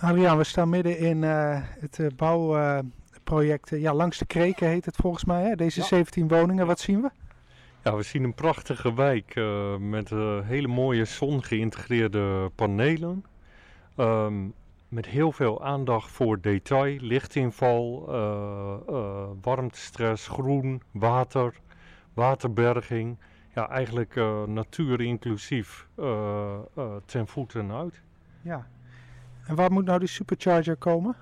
[0.00, 4.84] Adriaan, we staan midden in uh, het uh, bouwproject uh, ja, langs de Kreken heet
[4.84, 5.42] het volgens mij.
[5.42, 5.54] Hè?
[5.54, 5.86] Deze ja.
[5.86, 7.10] 17 woningen, wat zien we?
[7.82, 9.34] Ja, we zien een prachtige wijk
[9.78, 10.10] met
[10.44, 13.24] hele mooie zongeïntegreerde panelen.
[13.96, 14.54] Um,
[14.88, 18.06] met heel veel aandacht voor detail, lichtinval,
[19.42, 21.54] warmtestress, groen, water,
[22.14, 23.16] waterberging.
[23.54, 24.14] Ja, eigenlijk
[24.46, 25.86] natuur inclusief
[27.04, 28.02] ten voeten en uit.
[28.42, 28.66] Ja,
[29.48, 31.16] en waar moet nou die supercharger komen?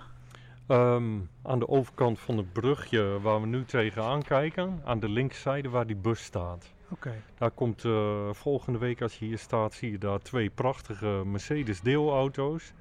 [0.68, 5.68] Um, aan de overkant van het brugje waar we nu tegenaan kijken, aan de linkszijde
[5.68, 6.74] waar die bus staat.
[6.88, 7.22] Oké.
[7.38, 11.80] Daar komt uh, volgende week als je hier staat, zie je daar twee prachtige Mercedes
[11.80, 12.72] deelauto's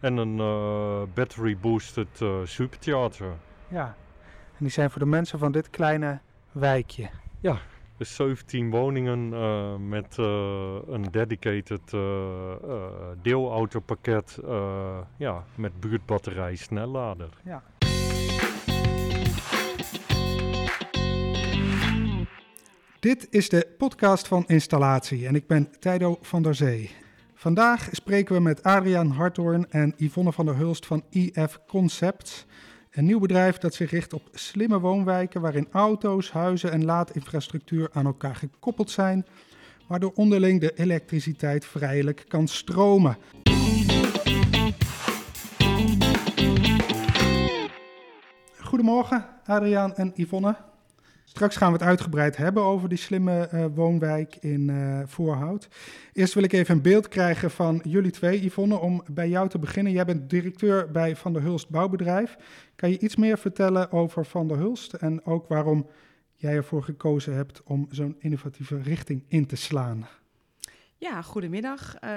[0.00, 3.32] en een uh, battery boosted uh, supercharger.
[3.68, 3.84] Ja,
[4.50, 6.20] en die zijn voor de mensen van dit kleine
[6.52, 7.10] wijkje.
[7.40, 7.58] Ja,
[8.00, 10.26] dus 17 woningen uh, met uh,
[10.86, 12.00] een dedicated uh,
[13.22, 14.38] deelautopakket
[15.16, 17.28] ja, met buurtbatterij snellader.
[17.44, 17.62] Ja.
[23.00, 26.90] Dit is de podcast van Installatie en ik ben Tijdo van der Zee.
[27.34, 32.46] Vandaag spreken we met Adriaan Harthoorn en Yvonne van der Hulst van IF Concepts.
[32.90, 38.06] Een nieuw bedrijf dat zich richt op slimme woonwijken waarin auto's, huizen en laadinfrastructuur aan
[38.06, 39.26] elkaar gekoppeld zijn,
[39.86, 43.16] waardoor onderling de elektriciteit vrijelijk kan stromen.
[48.58, 50.69] Goedemorgen Adriaan en Yvonne.
[51.30, 55.68] Straks gaan we het uitgebreid hebben over die slimme uh, woonwijk in uh, Voorhout.
[56.12, 58.44] Eerst wil ik even een beeld krijgen van jullie twee.
[58.44, 59.92] Yvonne, om bij jou te beginnen.
[59.92, 62.36] Jij bent directeur bij Van der Hulst Bouwbedrijf.
[62.76, 65.86] Kan je iets meer vertellen over Van der Hulst en ook waarom
[66.34, 70.06] jij ervoor gekozen hebt om zo'n innovatieve richting in te slaan?
[70.96, 71.96] Ja, goedemiddag.
[72.04, 72.10] Uh,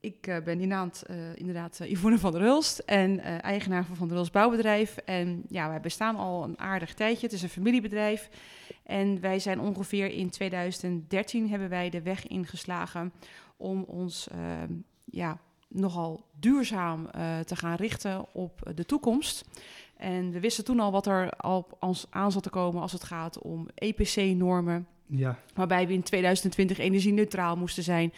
[0.00, 4.06] ik uh, ben inderdaad, uh, inderdaad uh, Yvonne van der Hulst en eigenaar van Van
[4.06, 4.96] der Hulst Bouwbedrijf.
[4.96, 7.26] En ja, wij bestaan al een aardig tijdje.
[7.26, 8.28] Het is een familiebedrijf.
[8.82, 13.12] En wij zijn ongeveer in 2013 hebben wij de weg ingeslagen
[13.56, 14.72] om ons ehm,
[15.04, 15.38] ja,
[15.68, 17.10] nogal duurzaam
[17.44, 19.44] te gaan richten op de toekomst.
[19.96, 23.04] En we wisten toen al wat er al ons aan zat te komen als het
[23.04, 24.86] gaat om EPC-normen.
[25.06, 25.38] Ja.
[25.54, 28.12] Waarbij we in 2020 energie-neutraal moesten zijn.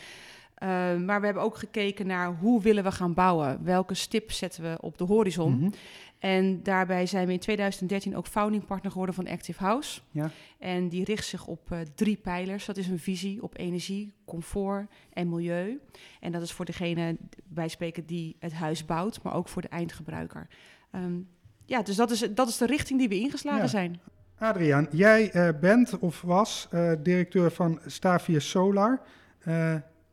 [0.63, 3.65] Uh, maar we hebben ook gekeken naar hoe willen we gaan bouwen?
[3.65, 5.53] Welke stip zetten we op de horizon?
[5.53, 5.73] Mm -hmm.
[6.19, 10.01] En daarbij zijn we in 2013 ook founding partner geworden van Active House.
[10.11, 10.31] Ja.
[10.59, 12.65] En die richt zich op uh, drie pijlers.
[12.65, 15.81] Dat is een visie op energie, comfort en milieu.
[16.21, 17.17] En dat is voor degene,
[17.49, 20.47] wij spreken, die het huis bouwt, maar ook voor de eindgebruiker.
[20.95, 21.29] Um,
[21.65, 23.67] ja, dus dat is, dat is de richting die we ingeslagen ja.
[23.67, 24.01] zijn.
[24.39, 29.01] Adriaan, jij uh, bent of was uh, directeur van Stavia Solar.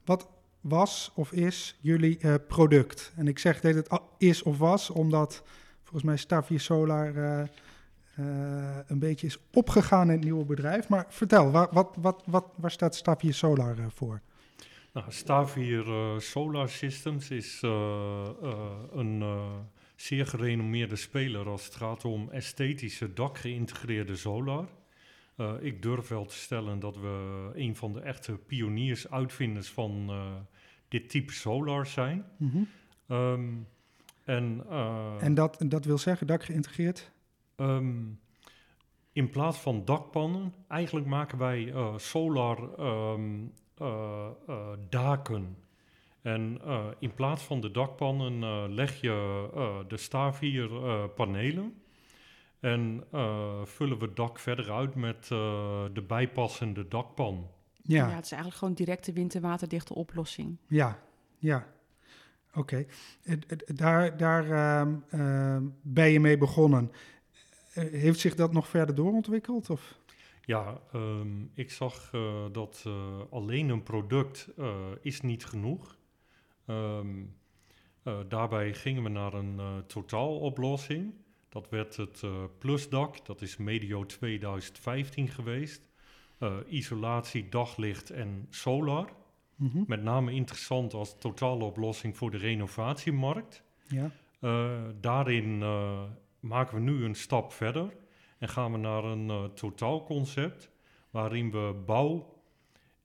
[0.06, 0.28] Wat
[0.62, 3.14] was of is jullie product?
[3.16, 5.44] En ik zeg dat het is of was, omdat
[5.84, 7.16] volgens mij Stavia Solar
[8.88, 10.90] een beetje is opgegaan in het nieuwe bedrijf.
[10.90, 14.22] Maar vertel, waar, wat, wat, wat, waar staat Stavia Solar voor?
[14.94, 19.24] Nou, Stavia Solar Systems is een
[19.98, 24.68] zeer gerenommeerde speler als het gaat om esthetische dakgeïntegreerde solar.
[25.38, 30.08] Uh, ik durf wel te stellen dat we een van de echte pioniers, uitvinders van
[30.10, 30.36] uh,
[30.88, 32.26] dit type solar zijn.
[32.38, 32.68] Mm -hmm.
[33.18, 33.68] um,
[34.24, 37.12] en uh, en dat, dat wil zeggen, dakgeïntegreerd?
[37.56, 38.20] Um,
[39.12, 43.54] in plaats van dakpannen, eigenlijk maken wij solar um,
[44.90, 45.58] daken.
[46.22, 46.62] En
[47.00, 50.70] in plaats van de dakpannen leg je de Stavier
[51.10, 51.82] panelen.
[52.60, 53.04] En
[53.64, 57.48] vullen we het dak verder uit met de bijpassende dakpan.
[57.82, 58.08] Ja.
[58.08, 60.58] ja, het is eigenlijk gewoon directe wind- en waterdichte oplossing.
[60.68, 61.00] Ja,
[61.38, 61.68] ja.
[62.54, 62.60] Oké.
[62.60, 62.88] Okay.
[63.66, 64.46] Daar, daar
[65.14, 66.92] uh, ben je mee begonnen.
[67.74, 69.70] heeft zich dat nog verder doorontwikkeld?
[69.70, 70.00] Of?
[70.42, 72.12] Ja, um, ik zag
[72.52, 72.86] dat
[73.30, 74.50] alleen een product
[75.02, 75.98] is niet genoeg
[76.70, 77.36] Um,
[78.04, 81.14] uh, daarbij gingen we naar een uh, totaaloplossing.
[81.50, 85.82] Dat werd het uh, plusdak, dat is medio 2015 geweest.
[86.68, 89.10] isolatie, daglicht en solar.
[89.56, 89.84] Mm -hmm.
[89.88, 93.64] Met name interessant als totaaloplossing voor de renovatiemarkt.
[93.88, 94.12] Ja.
[95.02, 95.58] daarin
[96.40, 97.94] maken we nu een stap verder
[98.38, 100.70] en gaan we naar een totaalconcept
[101.10, 102.37] waarin we bouw,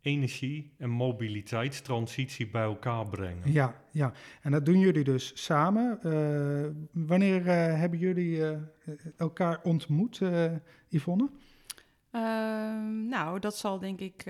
[0.02, 3.52] energie en mobiliteitstransitie bij elkaar brengen.
[3.52, 4.12] Ja, ja.
[4.42, 5.98] en dat doen jullie dus samen.
[6.04, 6.66] Uh,
[7.06, 7.46] wanneer uh,
[7.78, 8.50] hebben jullie uh,
[9.16, 10.20] elkaar ontmoet,
[10.88, 11.28] Yvonne?
[12.10, 14.24] Ehm, nou, dat zal denk ik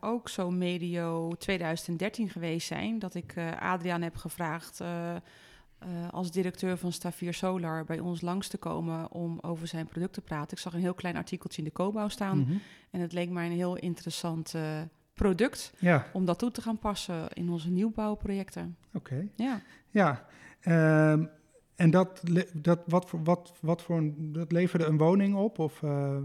[0.00, 2.98] ook zo medio 2013 geweest zijn.
[2.98, 4.80] Dat ik Adriaan heb gevraagd
[5.78, 10.12] eh, als directeur van Stavier Solar bij ons langs te komen om over zijn product
[10.12, 10.56] te praten.
[10.56, 12.52] Ik zag een heel klein artikeltje in de Cobouw staan Mhm.
[12.90, 14.80] en het leek mij een heel interessant eh,
[15.16, 18.76] product Ja, om dat toe te gaan passen in onze nieuwbouwprojecten.
[18.94, 19.28] oké.
[19.34, 19.60] Ja.
[19.90, 20.26] Ja,
[20.60, 21.24] ehm,
[21.74, 22.22] en dat,
[22.52, 25.58] dat, wat voor, wat, wat voor een, dat leverde een woning op?
[25.58, 26.18] Of, eh,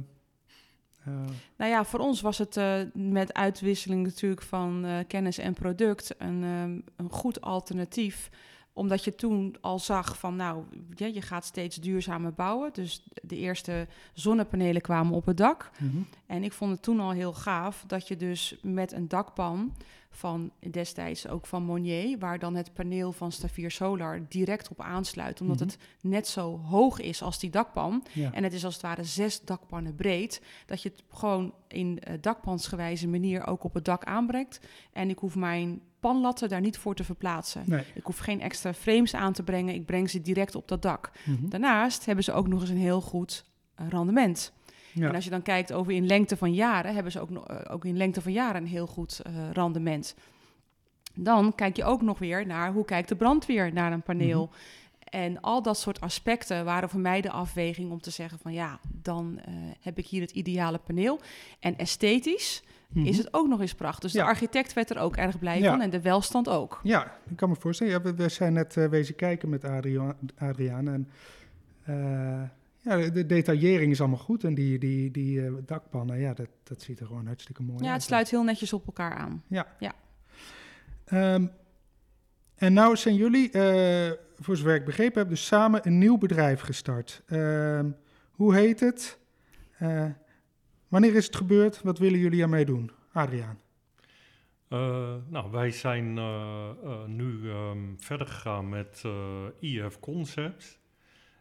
[1.58, 6.44] Nou ja, voor ons was het eh, met uitwisseling natuurlijk van kennis en product een,
[6.44, 8.30] ehm, een goed alternatief
[8.74, 10.64] omdat je toen al zag van, nou,
[10.96, 12.74] ja, je gaat steeds duurzamer bouwen.
[12.74, 15.70] Dus de eerste zonnepanelen kwamen op het dak.
[15.80, 15.98] mhm.
[16.26, 19.74] En ik vond het toen al heel gaaf dat je dus met een dakpan
[20.14, 25.42] van destijds ook van Monnier, waar dan het paneel van Stavier Solar direct op aansluit,
[25.42, 25.66] omdat Mhm.
[25.66, 28.04] het net zo hoog is als die dakpan.
[28.14, 28.34] ja.
[28.34, 32.14] En het is als het ware zes dakpannen breed, dat je het gewoon in uh,
[32.22, 34.60] dakpansgewijze manier ook op het dak aanbrengt.
[34.94, 37.64] En ik hoef mijn panlatten daar niet voor te verplaatsen.
[37.66, 37.84] Nee.
[37.94, 41.12] Ik hoef geen extra frames aan te brengen, ik breng ze direct op dat dak.
[41.24, 41.50] Mhm.
[41.50, 43.46] Daarnaast hebben ze ook nog eens een heel goed
[43.82, 44.54] uh, rendement.
[44.94, 45.08] Ja.
[45.08, 47.40] En als je dan kijkt over in lengte van jaren, hebben ze ook, uh,
[47.70, 50.16] ook in lengte van jaren een heel goed uh, rendement.
[51.14, 54.46] Dan kijk je ook nog weer naar hoe kijkt de brandweer naar een paneel.
[54.46, 54.80] Mm -hmm.
[55.12, 58.80] En al dat soort aspecten waren voor mij de afweging om te zeggen van ja,
[58.94, 61.20] dan uh, heb ik hier het ideale paneel.
[61.60, 62.64] En esthetisch
[62.94, 63.12] mm -hmm.
[63.12, 64.00] is het ook nog eens prachtig.
[64.00, 64.24] Dus ja.
[64.24, 65.72] de architect werd er ook erg blij ja.
[65.72, 66.80] van en de welstand ook.
[66.84, 67.94] Ja, ik kan me voorstellen.
[67.94, 71.08] Ja, we, we, zijn net uh, wezen kijken met Adriaan, Adriaan en
[71.90, 72.42] uh,
[72.78, 74.44] ja, de detaillering is allemaal goed.
[74.44, 77.86] En die, die, die uh, dakpannen, ja, dat, dat ziet er gewoon hartstikke mooi uit.
[77.86, 79.44] Ja, het sluit heel netjes op elkaar aan.
[79.48, 79.68] Ja.
[79.80, 79.94] ja.
[81.34, 81.52] Um,
[82.56, 83.50] en nou zijn jullie,
[84.40, 87.22] voor zover ik begrepen heb, dus samen een nieuw bedrijf gestart.
[87.28, 87.80] Uh,
[88.32, 89.18] hoe heet het?
[90.92, 91.82] Wanneer is het gebeurd?
[91.82, 92.92] Wat willen jullie ermee doen?
[93.12, 93.60] Adriaan.
[94.70, 96.14] Uh, nou, wij zijn
[97.16, 99.04] nu um, verder gegaan met
[99.60, 100.80] IF Concepts.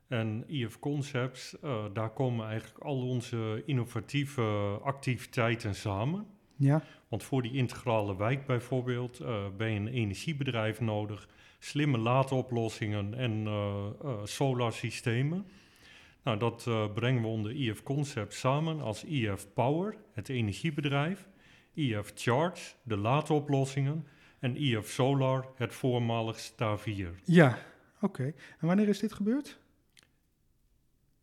[0.08, 6.26] En IF Concepts, uh, daar komen eigenlijk al onze innovatieve activiteiten samen.
[6.56, 6.82] Ja.
[7.08, 9.18] Want voor die integrale wijk bijvoorbeeld
[9.56, 13.48] ben je een energiebedrijf nodig, slimme laadoplossingen en
[14.24, 15.46] solarsystemen.
[16.22, 16.64] Nou, dat
[16.94, 21.28] brengen we onder IF Concepts samen als IF Power, het energiebedrijf,
[21.74, 24.06] IF Charge, de laadoplossingen
[24.38, 27.20] en IF Solar, het voormalig Stavier.
[27.24, 27.58] Ja,
[28.00, 28.04] oké.
[28.04, 28.34] Okay.
[28.58, 29.58] En wanneer is dit gebeurd?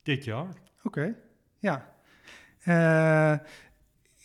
[0.04, 0.54] Dit jaar.
[0.84, 1.16] Oké, okay.
[1.60, 1.96] ja.
[2.68, 3.38] Uh,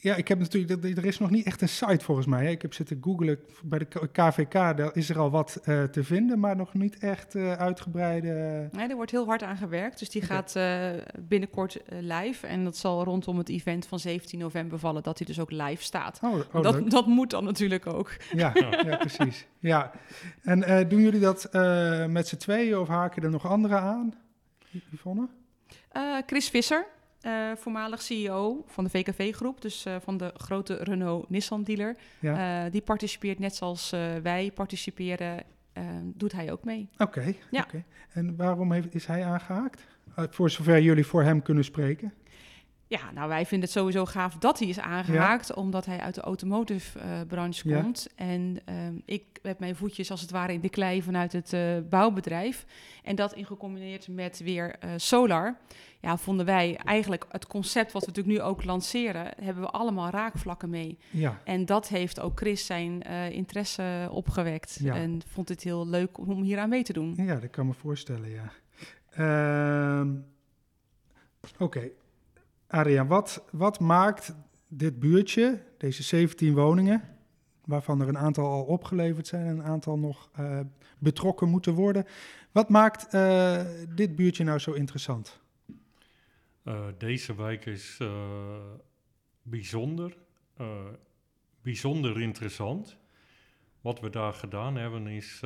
[0.03, 2.45] ja, ik heb natuurlijk, er is nog niet echt een site volgens mij.
[2.45, 2.51] Hè.
[2.51, 6.39] Ik heb zitten googlen bij de KVK, daar is er al wat uh, te vinden,
[6.39, 8.69] maar nog niet echt uh, uitgebreide...
[8.73, 10.37] Nee, er wordt heel hard aan gewerkt, dus die okay.
[10.37, 12.47] gaat uh, binnenkort live.
[12.47, 15.83] En dat zal rondom het event van 17 november vallen, dat hij dus ook live
[15.83, 16.19] staat.
[16.23, 18.17] Oh, oh, dat, dat, moet dan natuurlijk ook.
[18.33, 18.83] Ja, ja.
[18.89, 19.47] ja precies.
[19.59, 19.91] Ja.
[20.43, 21.49] En doen jullie dat
[22.09, 24.15] met z'n tweeën of haken er nog anderen aan,
[24.93, 25.29] Yvonne?
[26.27, 26.87] Chris Visser,
[27.27, 31.97] uh, voormalig CEO van de VKV-groep, dus uh, van de grote Renault-Nissan-dealer.
[32.21, 32.65] Ja.
[32.65, 33.91] Uh, die participeert net zoals
[34.23, 35.43] wij participeren,
[36.05, 36.89] doet hij ook mee.
[36.93, 37.63] Oké, okay, ja.
[37.63, 37.85] okay.
[38.13, 39.91] en waarom heeft, is hij aangehaakt?
[40.15, 42.13] voor zover jullie voor hem kunnen spreken.
[42.93, 45.55] Ja, nou wij vinden het sowieso gaaf dat hij is aangehaakt, ja.
[45.55, 47.81] omdat hij uit de automotive uh, branche ja.
[47.81, 48.09] komt.
[48.15, 51.79] En um, ik heb mijn voetjes als het ware in de klei vanuit het uh,
[51.91, 52.67] bouwbedrijf.
[53.03, 55.57] En dat in gecombineerd met weer uh, solar.
[56.01, 60.11] Ja, vonden wij eigenlijk het concept wat we natuurlijk nu ook lanceren, hebben we allemaal
[60.11, 60.99] raakvlakken mee.
[61.11, 61.41] Ja.
[61.45, 63.03] En dat heeft ook Chris zijn
[63.33, 64.79] interesse opgewekt.
[64.83, 64.95] Ja.
[64.95, 67.15] En vond het heel leuk om hier aan mee te doen.
[67.17, 68.53] Ja, dat kan me voorstellen, ja.
[69.19, 70.07] Uh,
[71.59, 71.65] Oké.
[71.65, 71.93] Okay.
[72.73, 74.35] Adriaan, wat, wat maakt
[74.69, 77.03] dit buurtje, deze 17 woningen,
[77.65, 80.61] waarvan er een aantal al opgeleverd zijn en een aantal nog uh,
[80.99, 82.07] betrokken moeten worden,
[82.53, 83.61] wat maakt uh,
[83.95, 85.41] dit buurtje nou zo interessant?
[86.65, 87.99] Uh, deze wijk is
[89.43, 90.17] bijzonder,
[91.63, 92.97] bijzonder interessant.
[93.81, 95.41] Wat we daar gedaan hebben is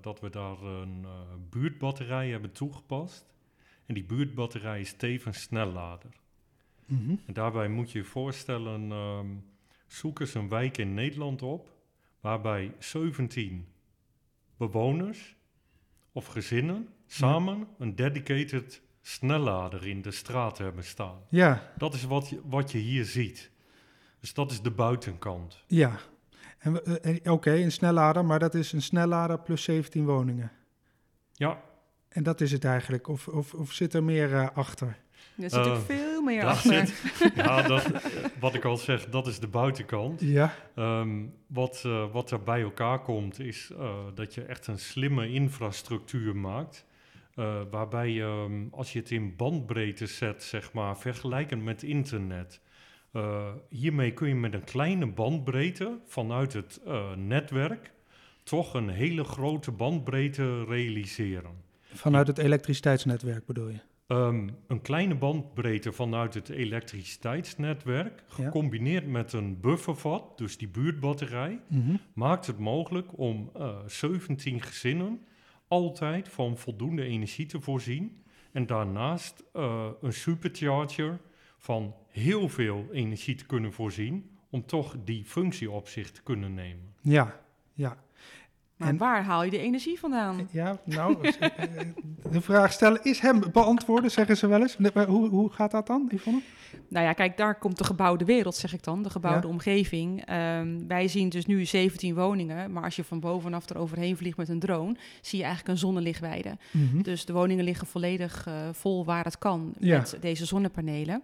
[0.00, 1.06] dat we daar een
[1.50, 3.26] buurtbatterij hebben toegepast.
[3.86, 6.10] En die buurtbatterij is tevens snellader.
[6.88, 7.14] Mhm.
[7.26, 9.44] En daarbij moet je je voorstellen, um,
[9.86, 11.72] zoek eens een wijk in Nederland op,
[12.20, 13.66] waarbij 17
[14.56, 15.36] bewoners
[16.12, 17.66] of gezinnen samen ja.
[17.78, 21.18] een dedicated snellader in de straat hebben staan.
[21.28, 21.72] Ja.
[21.76, 23.50] Dat is wat je, wat je hier ziet.
[24.20, 25.64] Dus dat is de buitenkant.
[25.66, 25.98] Ja.
[26.58, 30.52] En, uh, Oké, okay, een snellader, maar dat is een snellader plus 17 woningen.
[31.32, 31.62] Ja,
[32.08, 33.08] en dat is het eigenlijk?
[33.08, 34.98] Of, of, of zit er meer uh, achter?
[35.40, 36.86] Er zit ook veel meer achter.
[36.86, 37.90] zit- ja, dat,
[38.40, 40.20] wat ik al zeg, dat is de buitenkant.
[40.20, 44.78] Ja, Ehm, wat, eh, wat er bij elkaar komt, is eh, dat je echt een
[44.78, 46.86] slimme infrastructuur maakt.
[47.34, 52.60] eh, waarbij je, ehm, als je het in bandbreedte zet, zeg maar, vergelijkend met internet.
[53.12, 57.92] eh, hiermee kun je met een kleine bandbreedte vanuit het eh, netwerk
[58.42, 61.50] toch een hele grote bandbreedte realiseren.
[61.94, 63.78] vanuit het elektriciteitsnetwerk bedoel je?
[64.08, 68.34] Ehm, een kleine bandbreedte vanuit het elektriciteitsnetwerk, Ja.
[68.44, 71.96] gecombineerd met een buffervat, dus die buurtbatterij, Mhm.
[72.12, 75.20] maakt het mogelijk om eh 17 gezinnen
[75.68, 78.22] altijd van voldoende energie te voorzien.
[78.52, 81.20] En daarnaast eh, een supercharger
[81.58, 86.54] van heel veel energie te kunnen voorzien, om toch die functie op zich te kunnen
[86.54, 86.94] nemen.
[87.02, 87.40] Ja,
[87.72, 87.96] ja.
[88.78, 90.48] Maar En- waar haal je de energie vandaan?
[90.50, 91.86] Ja, nou, eh, eh,
[92.30, 94.76] de vraag stellen is hem beantwoorden, zeggen ze wel eens.
[95.06, 96.40] Hoe, hoe gaat dat dan, Yvonne?
[96.88, 99.52] Nou ja, kijk, daar komt de gebouwde wereld, zeg ik dan, de gebouwde Ja.
[99.52, 100.24] omgeving.
[100.24, 104.48] Ehm, wij zien dus nu 17 woningen, maar als je van bovenaf eroverheen vliegt met
[104.48, 106.56] een drone, zie je eigenlijk een zonnelichtweide.
[106.70, 107.02] Mhm.
[107.02, 109.96] Dus de woningen liggen volledig eh, vol waar het kan Ja.
[109.98, 111.22] met deze zonnepanelen.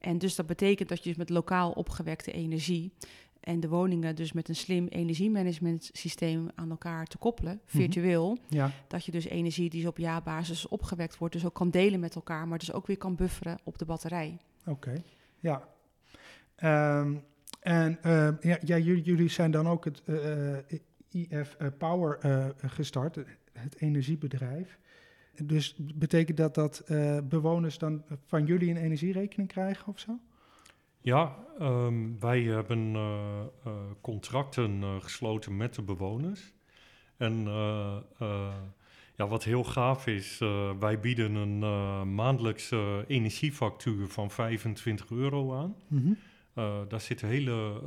[0.00, 2.92] En dus dat betekent dat je dus met lokaal opgewekte energie
[3.40, 7.76] en de woningen dus met een slim energiemanagementsysteem aan elkaar te koppelen, Mhm.
[7.76, 12.00] virtueel, Ja, dat je dus energie die op jaarbasis opgewekt wordt, dus ook kan delen
[12.00, 14.38] met elkaar, maar dus ook weer kan bufferen op de batterij.
[14.66, 15.02] oké.
[15.38, 15.68] Ja.
[16.56, 17.14] Ehm,
[17.60, 20.62] en ehm, ja, ja, jullie, zijn dan ook het eh, eh,
[21.10, 22.18] IF Power
[22.56, 23.16] gestart,
[23.52, 24.78] het energiebedrijf.
[25.42, 30.18] Dus betekent dat dat eh, bewoners dan van jullie een energierekening krijgen of zo?
[31.00, 36.52] Ja, ehm, wij hebben eh, eh, contracten gesloten met de bewoners.
[37.16, 37.44] En
[39.16, 40.38] ja, wat heel gaaf is,
[40.78, 45.74] wij bieden een maandelijkse energiefactuur van 25 euro aan.
[45.88, 46.12] Mhm.
[46.88, 47.80] Daar zit de hele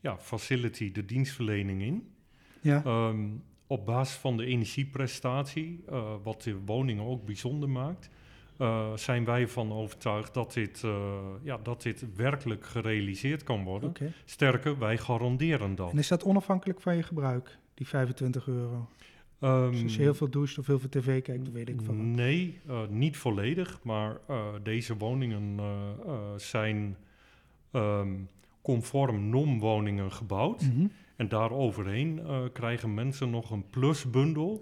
[0.00, 2.12] ja, facility, de dienstverlening in.
[2.60, 3.26] Ja, Ehm,
[3.68, 8.10] op basis van de energieprestatie, eh, wat de woningen ook bijzonder maakt,
[8.56, 13.92] eh, zijn wij van overtuigd dat dit, eh, ja, dat dit werkelijk gerealiseerd kan worden.
[14.24, 15.90] Sterker, wij garanderen dat.
[15.90, 18.88] En is dat onafhankelijk van je gebruik, die 25 euro?
[19.40, 22.14] Dus als je heel veel doucht of heel veel tv kijkt, dan weet ik van.
[22.14, 24.16] Nee, niet volledig, maar
[24.62, 25.60] deze woningen
[26.36, 26.96] zijn
[27.70, 28.14] ehm,
[28.62, 30.62] conform NOM-woningen gebouwd.
[30.62, 30.86] Mhm.
[31.18, 34.60] En daaroverheen eh krijgen mensen nog een plusbundel,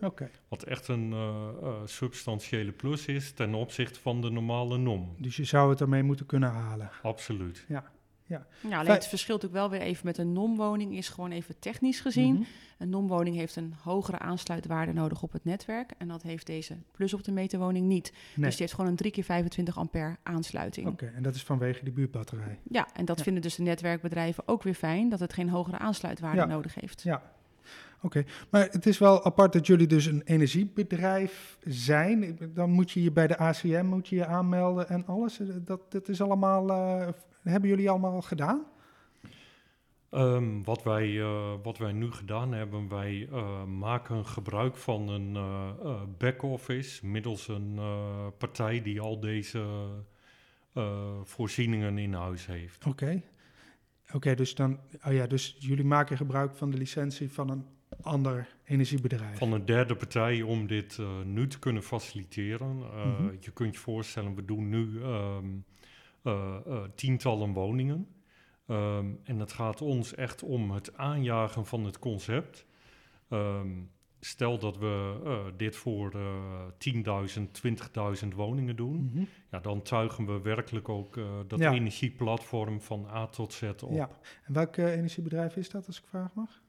[0.48, 5.14] wat echt een eh, eh, substantiële plus is ten opzichte van de normale NOM.
[5.18, 6.90] dus je zou het ermee moeten kunnen halen.
[7.02, 7.64] Absoluut.
[7.68, 7.84] Ja,
[8.28, 8.40] alleen
[8.71, 8.87] Fijn.
[8.87, 12.35] het verschil natuurlijk wel weer even met een non-woning is gewoon even technisch gezien.
[12.35, 12.42] Mhm.
[12.78, 15.90] Een non-woning heeft een hogere aansluitwaarde nodig op het netwerk.
[15.99, 18.12] En dat heeft deze plus op de meterwoning niet.
[18.12, 18.45] Nee.
[18.45, 20.87] Dus die heeft gewoon een 3 keer 25 ampère aansluiting.
[20.88, 22.59] Oké, en dat is vanwege die buurtbatterij.
[22.71, 23.23] Ja, en dat Ja.
[23.25, 26.47] vinden dus de netwerkbedrijven ook weer fijn, dat het geen hogere aansluitwaarde Ja.
[26.47, 27.02] nodig heeft.
[27.02, 27.23] Ja.
[28.02, 32.38] Oké, maar het is wel apart dat jullie dus een energiebedrijf zijn.
[32.54, 35.40] Dan moet je je bij de ACM moet je je aanmelden en alles.
[35.64, 36.66] Dat, dat is allemaal,
[37.50, 38.66] hebben jullie allemaal gedaan?
[40.10, 45.36] Ehm, wat, wij, eh, wat wij nu gedaan hebben, wij eh, maken gebruik van een
[45.36, 47.80] eh, back-office middels een
[48.38, 49.66] partij die al deze
[51.22, 52.86] voorzieningen in huis heeft.
[52.86, 53.22] Oké.
[54.12, 57.64] Oké, dus dan, oh ja, dus jullie maken gebruik van de licentie van een
[58.00, 59.38] ander energiebedrijf.
[59.38, 62.76] Van een derde partij om dit nu te kunnen faciliteren.
[62.76, 63.36] Mhm.
[63.40, 65.52] Je kunt je voorstellen, we doen nu ehm, eh, eh,
[66.95, 68.09] tientallen woningen.
[68.66, 72.66] Ehm, en het gaat ons echt om het aanjagen van het concept.
[73.28, 73.68] Ehm,
[74.21, 79.11] stel dat we eh, dit voor eh 10.000, 20.000 woningen doen.
[79.12, 79.25] Mhm.
[79.50, 81.73] Ja, dan tuigen we werkelijk ook eh, dat Ja.
[81.73, 83.92] energieplatform van A tot Z op.
[83.92, 84.11] Ja.
[84.45, 86.62] En welk eh, energiebedrijf is dat, als ik vragen mag?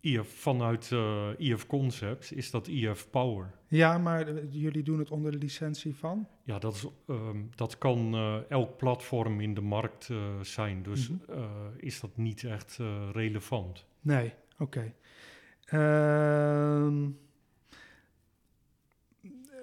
[0.00, 3.50] IF, vanuit eh, IF Concepts is dat IF Power.
[3.68, 6.28] Ja, maar jullie doen het onder de licentie van?
[6.44, 10.82] Ja, dat, is, ehm, dat kan eh, elk platform in de markt eh, zijn.
[10.82, 11.18] Dus Mhm.
[11.76, 12.78] is dat niet echt
[13.12, 13.86] relevant.
[14.00, 14.92] Nee, oké.
[15.64, 17.08] Ehm,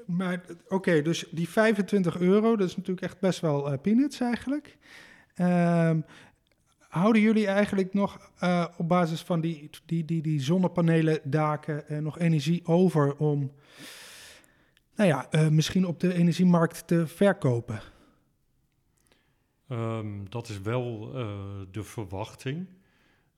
[0.06, 4.78] maar oké, dus die 25 euro, dat is natuurlijk echt best wel peanuts eigenlijk.
[5.36, 6.02] Ehm,
[6.98, 11.98] houden jullie eigenlijk nog eh, op basis van die, die, die, die zonnepanelen, daken, eh,
[11.98, 13.52] nog energie over om,
[14.96, 17.82] nou ja, eh, misschien op de energiemarkt te verkopen?
[19.68, 21.12] Ehm, dat is wel
[21.72, 22.68] de verwachting.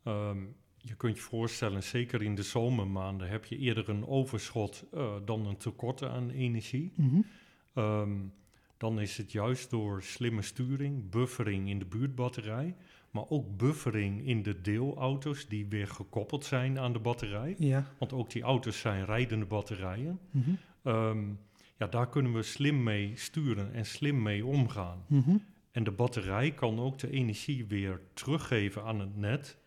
[0.03, 0.37] Ehm,
[0.77, 4.85] je kunt je voorstellen, zeker in de zomermaanden heb je eerder een overschot
[5.25, 6.93] dan een tekort aan energie.
[6.95, 7.21] Mhm.
[7.73, 8.17] ehm,
[8.79, 12.75] dan is het juist door slimme sturing, buffering in de buurtbatterij,
[13.11, 17.55] maar ook buffering in de deelauto's die weer gekoppeld zijn aan de batterij.
[17.57, 17.85] Ja.
[17.97, 20.19] Want ook die auto's zijn rijdende batterijen.
[20.31, 20.49] Mhm.
[20.83, 21.23] Ehm,
[21.77, 25.03] ja, daar kunnen we slim mee sturen en slim mee omgaan.
[25.07, 25.37] Mhm.
[25.71, 29.57] En de batterij kan ook de energie weer teruggeven aan het net.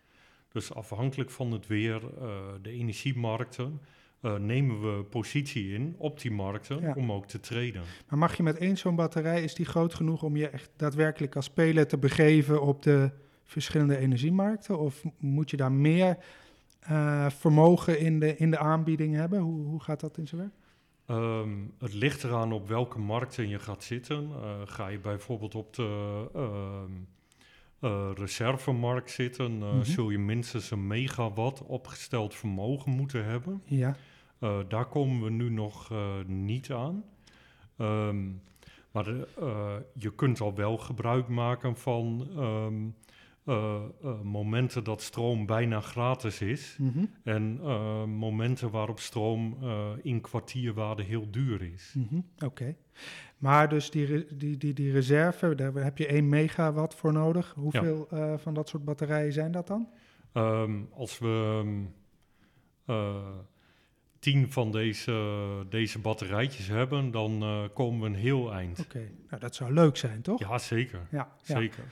[0.51, 3.79] Dus afhankelijk van het weer, eh, de energiemarkten,
[4.21, 6.93] eh, nemen we positie in op die markten Ja.
[6.93, 7.81] om ook te treden.
[8.09, 11.35] Maar mag je met één zo'n batterij, is die groot genoeg om je echt daadwerkelijk
[11.35, 13.11] als speler te begeven op de
[13.43, 14.79] verschillende energiemarkten?
[14.79, 16.17] Of moet je daar meer
[16.79, 19.39] eh, vermogen in de, in de aanbieding hebben?
[19.39, 20.53] Hoe, hoe gaat dat in zijn werk?
[21.05, 24.29] Ehm, het ligt eraan op welke markten je gaat zitten.
[24.41, 26.91] Eh, ga je bijvoorbeeld op de ehm,
[27.79, 29.83] eh, reservemarkt zitten, Mhm.
[29.83, 33.61] zul je minstens een megawatt opgesteld vermogen moeten hebben.
[33.65, 33.95] Ja.
[34.67, 35.91] Daar komen we nu nog
[36.27, 37.03] niet aan.
[37.77, 38.21] Ehm,
[38.91, 39.27] maar de,
[39.93, 42.27] je kunt al wel gebruik maken van
[43.45, 46.77] eh, eh, momenten dat stroom bijna gratis is.
[46.79, 47.05] Mhm.
[47.23, 49.57] En eh, momenten waarop stroom
[50.01, 51.93] in kwartierwaarde heel duur is.
[51.97, 52.75] Mhm, Oké.
[53.37, 57.53] Maar dus die, die, die, die reserve, daar heb je 1 megawatt voor nodig.
[57.55, 58.07] Hoeveel
[58.37, 59.89] van dat soort batterijen zijn dat dan?
[60.33, 61.63] Ehm, als we
[64.19, 68.79] tien van deze, deze batterijtjes hebben, dan komen we een heel eind.
[68.79, 70.39] Oké, nou dat zou leuk zijn, toch?
[70.39, 71.07] Ja, zeker.
[71.11, 71.55] Ja, ja.
[71.55, 71.83] zeker.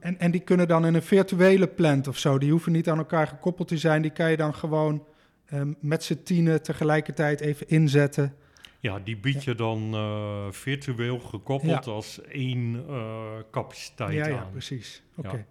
[0.00, 2.98] En, en die kunnen dan in een virtuele plant of zo, die hoeven niet aan
[2.98, 4.02] elkaar gekoppeld te zijn.
[4.02, 5.04] Die kan je dan gewoon
[5.46, 8.34] ehm, met z'n tienen tegelijkertijd even inzetten.
[8.80, 14.50] Ja, die bied je dan eh, virtueel gekoppeld als één eh, capaciteit ja, ja, aan.
[14.50, 15.02] precies.
[15.16, 15.36] Oké.
[15.36, 15.44] Ja.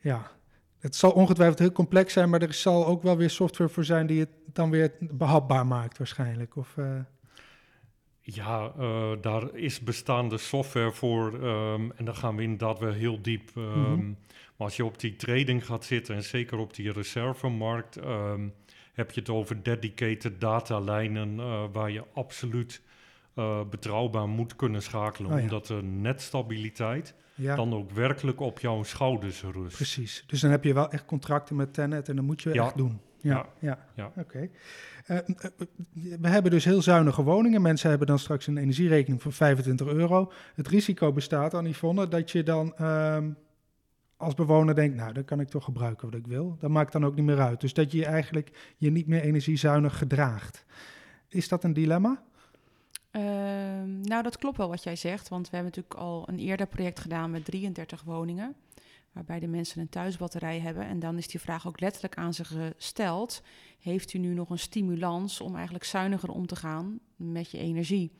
[0.00, 0.30] Ja.
[0.78, 4.06] Het zal ongetwijfeld heel complex zijn, maar er zal ook wel weer software voor zijn
[4.06, 6.56] die het dan weer behapbaar maakt waarschijnlijk.
[6.56, 6.86] Of, eh,
[8.22, 13.22] Ja, eh, daar is bestaande software voor ehm, en dan gaan we inderdaad wel heel
[13.22, 13.50] diep.
[13.56, 14.08] ehm, Mhm.
[14.56, 18.48] Maar als je op die trading gaat zitten en zeker op die reservemarkt, ehm,
[18.92, 22.82] heb je het over dedicated datalijnen eh, waar je absoluut
[23.34, 25.42] eh, betrouwbaar moet kunnen schakelen, Oh ja.
[25.42, 29.76] omdat de netstabiliteit ja, dan ook werkelijk op jouw schouders rust.
[29.76, 30.24] precies.
[30.26, 32.64] Dus dan heb je wel echt contracten met Tenet en dat moet je Ja.
[32.64, 33.00] echt doen.
[33.22, 33.78] Ja, ja.
[33.94, 34.12] Ja.
[34.16, 34.48] Oké.
[35.06, 35.24] Eh, eh,
[36.20, 37.62] we hebben dus heel zuinige woningen.
[37.62, 40.32] Mensen hebben dan straks een energierekening van 25 euro.
[40.54, 43.30] Het risico bestaat aan Yvonne dat je dan ehm,
[44.16, 46.56] als bewoner denkt, nou, dan kan ik toch gebruiken wat ik wil.
[46.58, 47.60] Dat maakt dan ook niet meer uit.
[47.60, 50.64] Dus dat je eigenlijk je niet meer energiezuinig gedraagt.
[51.28, 52.22] Is dat een dilemma?
[53.10, 56.66] Ehm, nou, dat klopt wel wat jij zegt, want we hebben natuurlijk al een eerder
[56.66, 58.54] project gedaan met 33 woningen,
[59.12, 60.86] waarbij de mensen een thuisbatterij hebben.
[60.86, 63.42] En dan is die vraag ook letterlijk aan ze gesteld:
[63.78, 68.12] heeft u nu nog een stimulans om eigenlijk zuiniger om te gaan met je energie?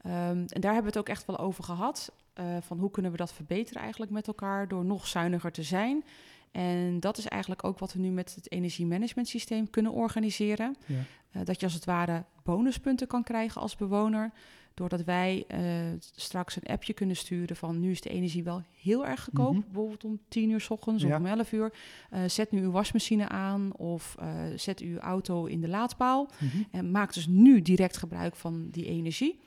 [0.00, 2.12] Ehm, en daar hebben we het ook echt wel over gehad.
[2.34, 6.04] eh, van hoe kunnen we dat verbeteren eigenlijk met elkaar door nog zuiniger te zijn.
[6.50, 10.76] En dat is eigenlijk ook wat we nu met het energiemanagementsysteem kunnen organiseren.
[10.86, 10.94] Ja.
[11.30, 14.32] Eh, dat je als het ware bonuspunten kan krijgen als bewoner.
[14.74, 15.60] Doordat wij eh,
[15.98, 19.52] straks een appje kunnen sturen van nu is de energie wel heel erg goedkoop.
[19.52, 19.62] Mhm.
[19.64, 21.08] Bijvoorbeeld om 10 uur s ochtends Ja.
[21.08, 21.72] of om 11 uur.
[22.10, 26.30] Eh, zet nu uw wasmachine aan of eh, zet uw auto in de laadpaal.
[26.40, 26.62] Mhm.
[26.70, 29.40] En maak dus nu direct gebruik van die energie.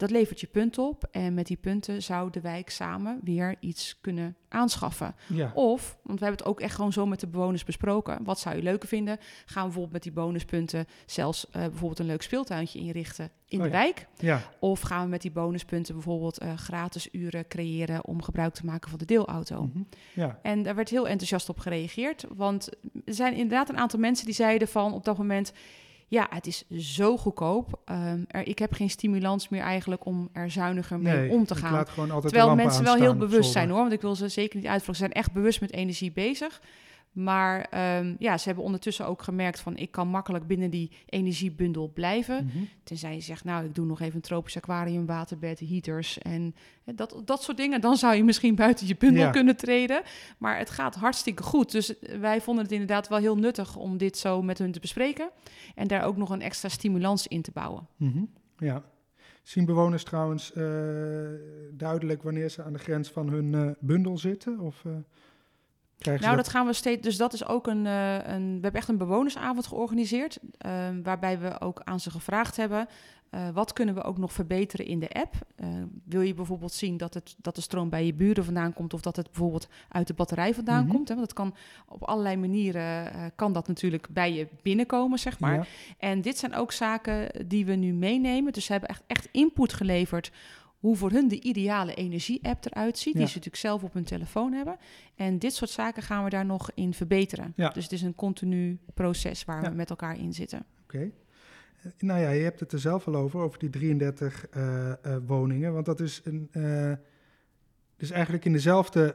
[0.00, 1.08] Dat levert je punten op.
[1.10, 5.14] En met die punten zou de wijk samen weer iets kunnen aanschaffen.
[5.26, 5.50] Ja.
[5.54, 8.24] Of, want we hebben het ook echt gewoon zo met de bewoners besproken.
[8.24, 9.18] Wat zou je leuker vinden?
[9.18, 13.64] Gaan we bijvoorbeeld met die bonuspunten zelfs eh, bijvoorbeeld een leuk speeltuintje inrichten in Oh
[13.64, 13.76] de ja.
[13.76, 14.06] wijk?
[14.18, 14.42] ja.
[14.58, 18.90] Of gaan we met die bonuspunten bijvoorbeeld eh, gratis uren creëren om gebruik te maken
[18.90, 19.62] van de deelauto?
[19.62, 19.82] Mhm.
[20.14, 20.38] ja.
[20.42, 22.24] En daar werd heel enthousiast op gereageerd.
[22.34, 22.68] Want
[23.04, 25.52] er zijn inderdaad een aantal mensen die zeiden van op dat moment...
[26.10, 27.80] ja, het is zo goedkoop.
[27.84, 31.54] Ehm, er, ik heb geen stimulans meer eigenlijk om er zuiniger mee Nee, om te
[31.54, 31.84] gaan.
[32.20, 33.80] Terwijl mensen wel heel bewust zijn hoor.
[33.80, 34.94] Want ik wil ze zeker niet uitvragen.
[34.94, 36.60] Ze zijn echt bewust met energie bezig.
[37.12, 39.76] Maar ehm, ja, ze hebben ondertussen ook gemerkt van...
[39.76, 42.44] ik kan makkelijk binnen die energiebundel blijven.
[42.44, 42.58] Mhm.
[42.84, 46.94] Tenzij je zegt, nou, ik doe nog even een tropisch aquarium, waterbed, heaters en hè,
[46.94, 47.80] dat, dat soort dingen.
[47.80, 49.30] Dan zou je misschien buiten je bundel Ja.
[49.30, 50.02] kunnen treden.
[50.38, 51.70] Maar het gaat hartstikke goed.
[51.72, 54.80] Dus eh, wij vonden het inderdaad wel heel nuttig om dit zo met hun te
[54.80, 55.30] bespreken.
[55.74, 57.86] En daar ook nog een extra stimulans in te bouwen.
[57.96, 58.24] Mhm,
[58.58, 58.82] Ja.
[59.42, 60.64] Zien bewoners trouwens eh,
[61.72, 64.60] duidelijk wanneer ze aan de grens van hun eh, bundel zitten?
[64.60, 64.92] Of eh,
[66.00, 67.02] krijgen Nou, dat gaan we steeds.
[67.02, 67.86] Dus dat is ook een.
[67.86, 70.38] eh, een we hebben echt een bewonersavond georganiseerd.
[70.58, 72.88] ehm, waarbij we ook aan ze gevraagd hebben.
[73.34, 75.34] Uh, wat kunnen we ook nog verbeteren in de app?
[75.56, 75.66] Uh,
[76.04, 78.94] wil je bijvoorbeeld zien dat, het, dat de stroom bij je buren vandaan komt...
[78.94, 80.92] of dat het bijvoorbeeld uit de batterij vandaan Mhm.
[80.94, 81.08] komt?
[81.08, 81.14] Hè?
[81.14, 81.54] Want dat kan
[81.88, 83.12] op allerlei manieren...
[83.34, 85.54] kan dat natuurlijk bij je binnenkomen, zeg maar.
[85.54, 85.64] Ja.
[85.98, 88.52] En dit zijn ook zaken die we nu meenemen.
[88.52, 90.30] Dus ze hebben echt, echt input geleverd
[90.80, 94.52] hoe voor hun de ideale energie-app eruit ziet, die ze natuurlijk zelf op hun telefoon
[94.52, 94.76] hebben.
[95.14, 97.52] En dit soort zaken gaan we daar nog in verbeteren.
[97.56, 97.68] Ja.
[97.68, 99.70] Dus het is een continu proces waar Ja.
[99.70, 100.64] we met elkaar in zitten.
[100.82, 100.98] Oké.
[101.82, 104.96] Eh, Nou ja, je hebt het er zelf al over, over die 33 eh, eh,
[105.26, 105.72] woningen.
[105.72, 106.48] Want dat is, een,
[107.96, 109.14] dus eigenlijk in dezelfde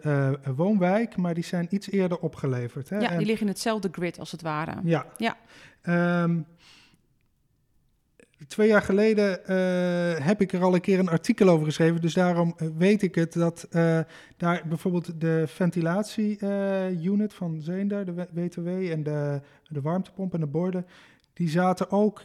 [0.55, 2.89] woonwijk, maar die zijn iets eerder opgeleverd.
[2.89, 2.99] Hè?
[2.99, 4.73] Ja, En- die liggen in hetzelfde grid als het ware.
[4.83, 5.05] Ja.
[5.17, 5.37] Ja.
[5.81, 6.41] Ehm,
[8.47, 12.01] twee jaar geleden eh, heb ik er al een keer een artikel over geschreven.
[12.01, 13.99] Dus daarom eh, weet ik het dat eh,
[14.37, 20.83] daar bijvoorbeeld de ventilatie-unit van Zeender, de WTW en de, de warmtepomp en de boiler,
[21.33, 22.21] die zaten ook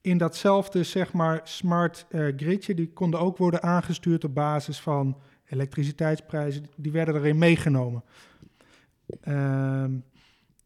[0.00, 2.06] in datzelfde, zeg maar, smart
[2.36, 2.74] gridje.
[2.74, 6.66] Die konden ook worden aangestuurd op basis van elektriciteitsprijzen.
[6.76, 8.04] Die werden erin meegenomen.
[9.20, 9.92] Ehm,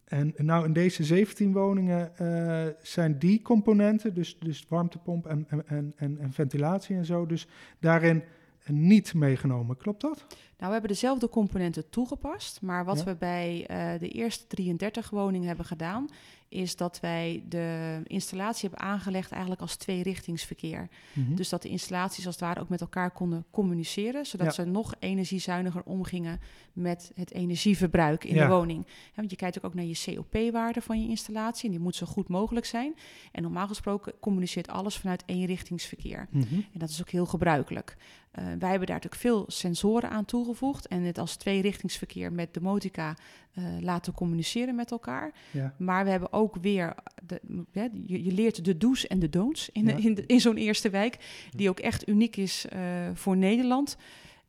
[0.09, 5.67] en nou, in deze 17 woningen eh, zijn die componenten, dus, dus warmtepomp en, en,
[5.67, 7.47] en, en, en ventilatie en zo, dus
[7.79, 8.23] daarin
[8.67, 9.77] niet meegenomen.
[9.77, 10.25] Klopt dat?
[10.29, 13.05] Nou, we hebben dezelfde componenten toegepast, maar wat Ja.
[13.05, 16.09] we bij eh, de eerste 33 woningen hebben gedaan,
[16.49, 20.89] is dat wij de installatie hebben aangelegd eigenlijk als tweerichtingsverkeer.
[21.13, 21.35] Mhm.
[21.35, 24.53] Dus dat de installaties als het ware ook met elkaar konden communiceren, zodat Ja.
[24.53, 26.41] ze nog energiezuiniger omgingen
[26.73, 28.47] met het energieverbruik in Ja.
[28.47, 28.87] de woning.
[28.87, 31.97] Hè, want je kijkt ook, ook naar je COP-waarde van je installatie en die moet
[31.97, 32.95] zo goed mogelijk zijn.
[33.33, 36.29] En normaal gesproken communiceert alles vanuit eenrichtingsverkeer.
[36.31, 36.55] Mhm.
[36.55, 37.97] En dat is ook heel gebruikelijk.
[38.31, 43.17] Eh, wij hebben daar natuurlijk veel sensoren aan toegevoegd en het als tweerichtingsverkeer met domotica
[43.53, 45.33] eh, laten communiceren met elkaar.
[45.51, 45.75] Ja.
[45.79, 46.95] Maar we hebben ook weer,
[47.27, 47.41] de,
[47.73, 49.99] ja, je, je leert de do's en de don'ts in, de- Ja.
[50.09, 52.81] in, de- in zo'n eerste wijk, die ook echt uniek is eh,
[53.15, 53.97] voor Nederland.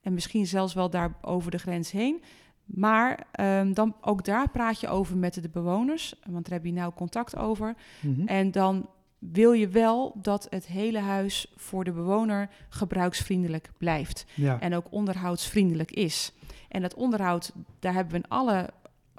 [0.02, 2.22] En misschien zelfs wel daar over de grens heen.
[2.66, 6.74] Maar ehm, dan ook daar praat je over met de bewoners, want daar heb je
[6.74, 7.76] nou contact over.
[8.02, 8.28] Mhm.
[8.28, 14.60] En dan wil je wel dat het hele huis voor de bewoner gebruiksvriendelijk blijft Ja.
[14.60, 16.32] en ook onderhoudsvriendelijk is.
[16.70, 18.70] En dat onderhoud, daar hebben we in alle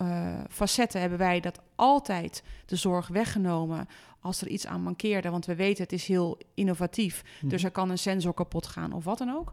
[0.01, 3.89] eh, facetten hebben wij dat altijd de zorg weggenomen
[4.21, 7.65] als er iets aan mankeerde, want we weten het is heel innovatief, dus Mhm.
[7.67, 9.53] er kan een sensor kapot gaan of wat dan ook.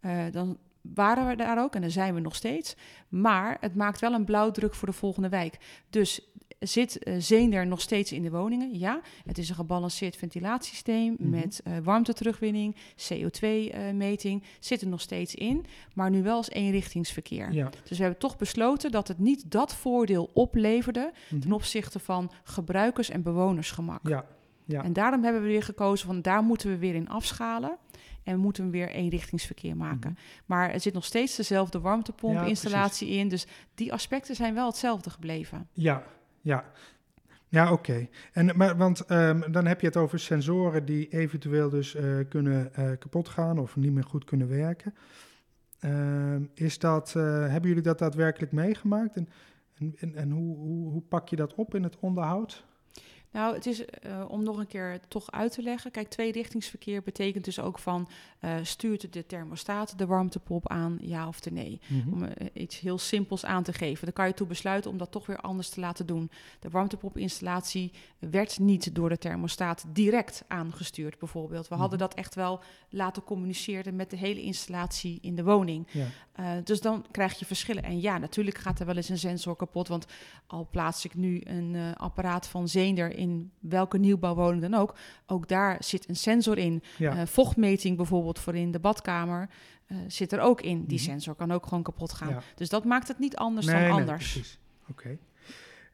[0.00, 2.74] Eh, dan waren we daar ook en daar zijn we nog steeds.
[3.08, 5.58] Maar het maakt wel een blauwdruk voor de volgende wijk.
[5.90, 6.20] Dus
[6.58, 8.78] zit uh, Zeender nog steeds in de woningen?
[8.78, 9.00] Ja.
[9.26, 11.30] Het is een gebalanceerd ventilatiesysteem Mhm.
[11.30, 14.42] met uh, warmteterugwinning, CO2-meting.
[14.60, 17.52] zit er nog steeds in, maar nu wel als eenrichtingsverkeer.
[17.52, 17.70] Ja.
[17.84, 21.40] Dus we hebben toch besloten dat het niet dat voordeel opleverde Mhm.
[21.40, 24.08] ten opzichte van gebruikers- en bewonersgemak.
[24.08, 24.24] Ja.
[24.64, 24.82] Ja.
[24.84, 27.76] En daarom hebben we weer gekozen van daar moeten we weer in afschalen.
[28.22, 30.10] En we moeten weer eenrichtingsverkeer maken.
[30.10, 30.20] Mhm.
[30.46, 33.28] Maar er zit nog steeds dezelfde Ja, warmtepomp-installatie in.
[33.28, 35.68] Dus die aspecten zijn wel hetzelfde gebleven.
[35.72, 36.02] Ja,
[36.46, 36.64] ja.
[37.48, 38.08] Ja, oké.
[38.32, 42.74] En Maar want ehm, dan heb je het over sensoren die eventueel dus eh, kunnen
[42.74, 44.94] eh, kapot gaan of niet meer goed kunnen werken.
[45.78, 49.16] Ehm, is dat, eh, hebben jullie dat daadwerkelijk meegemaakt?
[49.16, 49.28] En,
[49.74, 52.64] en, en, en hoe, hoe, hoe pak je dat op in het onderhoud?
[53.32, 53.86] Nou, het is uh,
[54.28, 55.90] om nog een keer toch uit te leggen.
[55.90, 58.08] Kijk, tweerichtingsverkeer betekent dus ook van
[58.40, 61.80] uh, stuurt de thermostaat de warmtepomp aan, ja of nee.
[61.86, 62.12] Mhm.
[62.12, 64.04] Om uh, iets heel simpels aan te geven.
[64.04, 66.30] Dan kan je toe besluiten om dat toch weer anders te laten doen.
[66.60, 71.62] De warmtepompinstallatie werd niet door de thermostaat direct aangestuurd, bijvoorbeeld.
[71.62, 71.80] We Mhm.
[71.80, 75.86] hadden dat echt wel laten communiceren met de hele installatie in de woning.
[75.90, 76.06] Ja.
[76.64, 77.82] Dus dan krijg je verschillen.
[77.82, 79.88] En ja, natuurlijk gaat er wel eens een sensor kapot.
[79.88, 80.06] Want
[80.46, 84.94] al plaats ik nu een apparaat van Zeender in welke nieuwbouwwoning dan ook.
[85.26, 86.82] Ook daar zit een sensor in.
[86.98, 87.16] Ja.
[87.16, 89.48] Uh, vochtmeting bijvoorbeeld voor in de badkamer
[89.88, 90.84] uh, zit er ook in.
[90.84, 91.08] Die Mhm.
[91.10, 92.28] sensor kan ook gewoon kapot gaan.
[92.28, 92.40] Ja.
[92.54, 94.32] Dus dat maakt het niet anders nee, dan nee, anders.
[94.32, 94.58] precies.
[94.90, 95.18] Oké.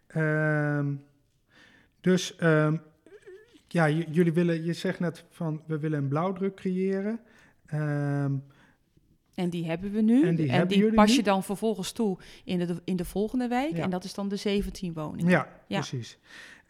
[0.07, 0.95] Ehm,
[2.01, 2.77] dus ehm,
[3.69, 7.21] ja, jullie willen, je zegt net van we willen een blauwdruk creëren.
[7.67, 8.33] Ehm,
[9.35, 10.27] En die hebben we nu.
[10.27, 11.17] En die pas nu?
[11.17, 13.77] je dan vervolgens toe in de, in de volgende wijk.
[13.77, 13.83] Ja.
[13.83, 15.31] En dat is dan de 17 woningen.
[15.31, 15.79] ja, Ja.
[15.79, 16.19] precies.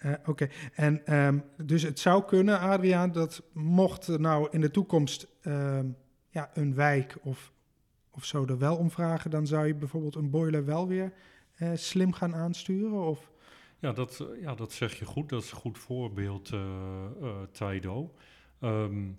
[0.03, 4.71] Eh, Oké, en ehm, dus het zou kunnen, Adriaan, dat mocht er nou in de
[4.71, 5.87] toekomst ehm,
[6.29, 7.53] ja, een wijk of,
[8.11, 11.13] of zo er wel om vragen, dan zou je bijvoorbeeld een boiler wel weer
[11.57, 13.07] eh, slim gaan aansturen?
[13.07, 13.31] Of,
[13.79, 15.29] Ja dat, eh, ja, dat zeg je goed.
[15.29, 18.15] Dat is een goed voorbeeld, eh, Taido.
[18.61, 19.11] Ehm,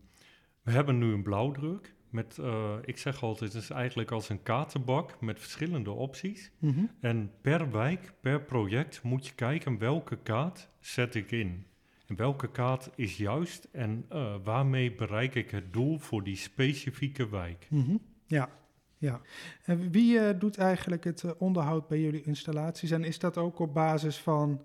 [0.62, 1.94] we hebben nu een blauwdruk.
[2.14, 6.52] Met, eh, ik zeg altijd, het is eigenlijk als een kaartenbak met verschillende opties.
[6.60, 6.86] Mhm.
[7.00, 11.66] En per wijk, per project moet je kijken welke kaart zet ik in.
[12.08, 17.30] En welke kaart is juist en eh, waarmee bereik ik het doel voor die specifieke
[17.30, 17.68] wijk?
[17.70, 17.98] Mhm.
[18.26, 18.50] Ja,
[18.98, 19.22] ja.
[19.66, 22.92] En wie eh, doet eigenlijk het onderhoud bij jullie installaties?
[22.92, 24.64] En is dat ook op basis van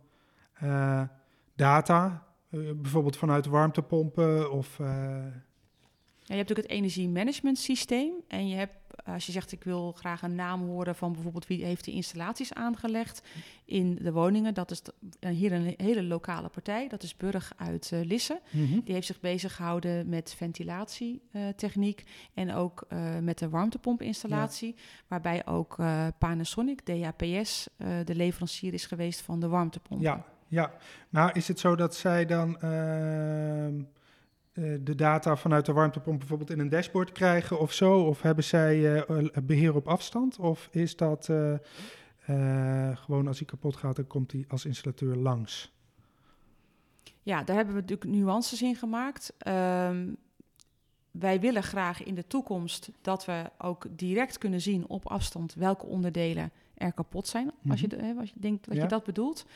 [1.55, 4.81] data, bijvoorbeeld vanuit warmtepompen of...
[6.29, 8.13] eh, je hebt ook het energiemanagement systeem.
[8.29, 8.73] En je hebt,
[9.05, 12.53] als je zegt ik wil graag een naam horen van bijvoorbeeld wie heeft die installaties
[12.55, 13.23] aangelegd
[13.65, 14.55] in de woningen.
[14.55, 14.83] Dat is
[15.21, 16.89] eh, hier een hele lokale partij.
[16.89, 18.41] Dat is Burg uit eh, Lisse.
[18.51, 18.81] mhm.
[18.85, 22.03] Die heeft zich bezig gehouden met ventilatietechniek
[22.35, 24.75] en ook eh, met de warmtepompinstallatie.
[25.09, 30.01] Waarbij ook eh, Panasonic, DAPS, eh, de leverancier is geweest van de warmtepomp.
[30.01, 30.73] Ja, ja.
[31.09, 33.85] Maar is het zo dat zij dan ehm, eh,
[34.81, 38.01] de data vanuit de warmtepomp bijvoorbeeld in een dashboard krijgen of zo?
[38.01, 40.39] Of hebben zij eh, eh, beheer op afstand?
[40.39, 41.53] Of is dat eh,
[42.27, 45.73] eh, gewoon als hij kapot gaat, dan komt hij als installateur langs?
[47.23, 49.33] Ja, daar hebben we natuurlijk nuances in gemaakt.
[49.39, 50.07] Ehm,
[51.11, 55.87] wij willen graag in de toekomst dat we ook direct kunnen zien op afstand welke
[55.87, 57.51] onderdelen er kapot zijn.
[57.69, 58.19] Als, je, Mhm.
[58.19, 58.83] als je denkt dat Ja.
[58.83, 59.47] je dat bedoelt.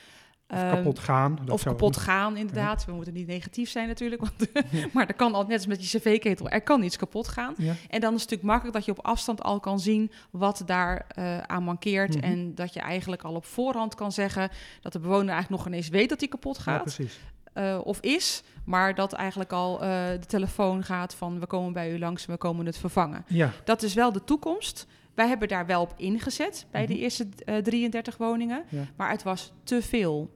[0.48, 1.38] Of Ehm, kapot gaan?
[1.44, 2.84] dat of kapot gaan, inderdaad.
[2.84, 4.20] We moeten niet negatief zijn natuurlijk.
[4.20, 4.52] Want,
[4.94, 7.54] maar er kan al, net als met je cv-ketel, er kan iets kapot gaan.
[7.56, 10.62] Ja, En dan is het natuurlijk makkelijk dat je op afstand al kan zien wat
[10.66, 12.14] daar eh, aan mankeert.
[12.16, 12.24] Mhm.
[12.24, 14.50] En dat je eigenlijk al op voorhand kan zeggen
[14.80, 16.82] dat de bewoner eigenlijk nog ineens weet dat hij kapot ja, gaat.
[16.82, 17.20] precies.
[17.52, 21.92] eh, of is, maar dat eigenlijk al eh, de telefoon gaat van we komen bij
[21.92, 23.24] u langs en we komen het vervangen.
[23.28, 24.86] Ja, Dat is wel de toekomst.
[25.14, 27.02] Wij hebben daar wel op ingezet bij de Mhm.
[27.02, 28.84] eerste eh, 33 woningen, Ja.
[28.96, 30.30] maar het was te veel.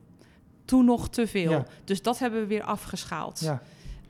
[0.64, 1.50] Toen nog te veel.
[1.50, 1.66] Ja.
[1.84, 3.40] Dus dat hebben we weer afgeschaald.
[3.40, 3.62] ja.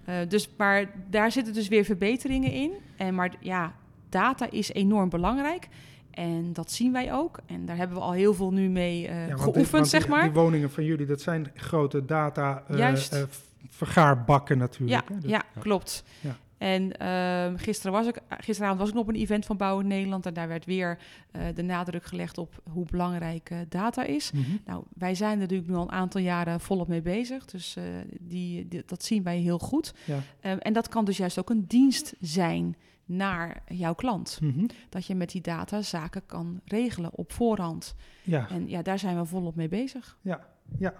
[0.05, 2.72] Eh, dus, maar daar zitten dus weer verbeteringen in.
[2.96, 3.74] En, maar ja,
[4.09, 5.68] data is enorm belangrijk.
[6.11, 7.38] En dat zien wij ook.
[7.46, 10.11] En daar hebben we al heel veel nu mee eh, Ja, geoefend, die- zeg die-
[10.11, 10.22] maar.
[10.22, 13.12] Die woningen van jullie, dat zijn grote data eh, Juist.
[13.12, 13.22] eh,
[13.68, 15.09] vergaarbakken Ja, natuurlijk.
[15.09, 15.18] hè?
[15.18, 16.05] Dus- ja, klopt.
[16.20, 16.37] Ja.
[16.59, 20.27] En ehm, gisteren was ik, gisteravond was ik nog op een event van Bouwen Nederland.
[20.27, 20.99] En daar werd weer
[21.31, 24.31] eh, de nadruk gelegd op hoe belangrijk eh, data is.
[24.33, 24.42] Mhm.
[24.64, 27.45] Nou, wij zijn er natuurlijk nu al een aantal jaren volop mee bezig.
[27.45, 27.85] Dus eh,
[28.21, 29.95] die, die- dat zien wij heel goed.
[30.05, 30.19] Ja.
[30.40, 34.38] Ehm, en dat kan dus juist ook een dienst zijn naar jouw klant.
[34.42, 34.66] Mhm.
[34.88, 37.95] Dat je met die data zaken kan regelen op voorhand.
[38.23, 38.49] Ja.
[38.51, 40.16] En ja, daar zijn we volop mee bezig.
[40.21, 40.47] Ja,
[40.79, 40.95] ja.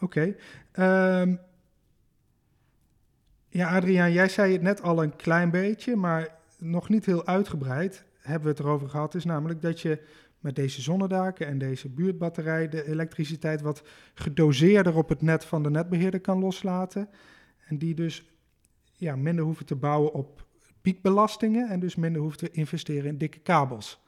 [0.00, 0.34] Oké.
[0.72, 1.34] Ehm,
[3.52, 8.04] ja, Adriaan, jij zei het net al een klein beetje, maar nog niet heel uitgebreid
[8.20, 9.14] hebben we het erover gehad.
[9.14, 10.02] Is namelijk dat je
[10.38, 13.82] met deze zonnedaken en deze buurtbatterij de elektriciteit wat
[14.14, 17.08] gedoseerder op het net van de netbeheerder kan loslaten.
[17.66, 18.24] En die dus
[18.96, 20.46] ja, minder hoeven te bouwen op
[20.80, 24.02] piekbelastingen en dus minder hoeft te investeren in dikke kabels.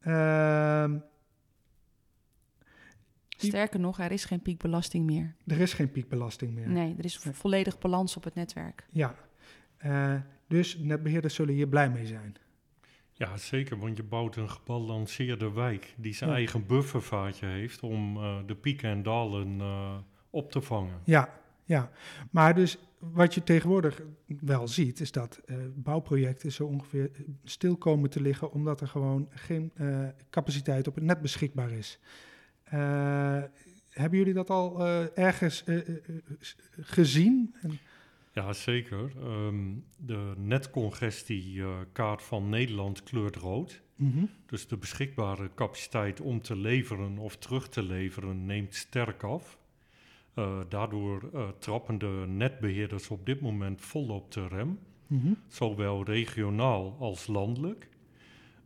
[0.00, 0.98] Ehm,
[3.48, 5.34] Sterker nog, er is geen piekbelasting meer.
[5.46, 6.68] er is geen piekbelasting meer.
[6.68, 8.84] Nee, er is vo- volledig balans op het netwerk.
[8.90, 9.14] Ja,
[9.76, 10.14] Eh,
[10.48, 12.34] dus netbeheerders zullen hier blij mee zijn.
[13.12, 16.36] Ja, zeker, want je bouwt een gebalanceerde wijk die zijn Ja.
[16.36, 19.96] eigen buffervaartje heeft om eh, de pieken en dalen eh,
[20.30, 21.00] op te vangen.
[21.04, 21.90] Ja, ja.
[22.30, 27.10] Maar dus wat je tegenwoordig wel ziet, is dat eh, bouwprojecten zo ongeveer
[27.44, 31.98] stil komen te liggen, omdat er gewoon geen eh, capaciteit op het net beschikbaar is.
[32.72, 33.42] Eh,
[33.88, 35.78] hebben jullie dat al eh, ergens eh,
[36.80, 37.54] gezien?
[37.62, 37.78] En-
[38.34, 39.10] Ja, zeker.
[39.22, 43.82] Ehm, de netcongestiekaart van Nederland kleurt rood.
[43.96, 44.24] Mhm.
[44.46, 49.58] Dus de beschikbare capaciteit om te leveren of terug te leveren neemt sterk af.
[50.68, 55.32] Daardoor trappen de netbeheerders op dit moment volop de rem, Mhm.
[55.48, 57.88] zowel regionaal als landelijk.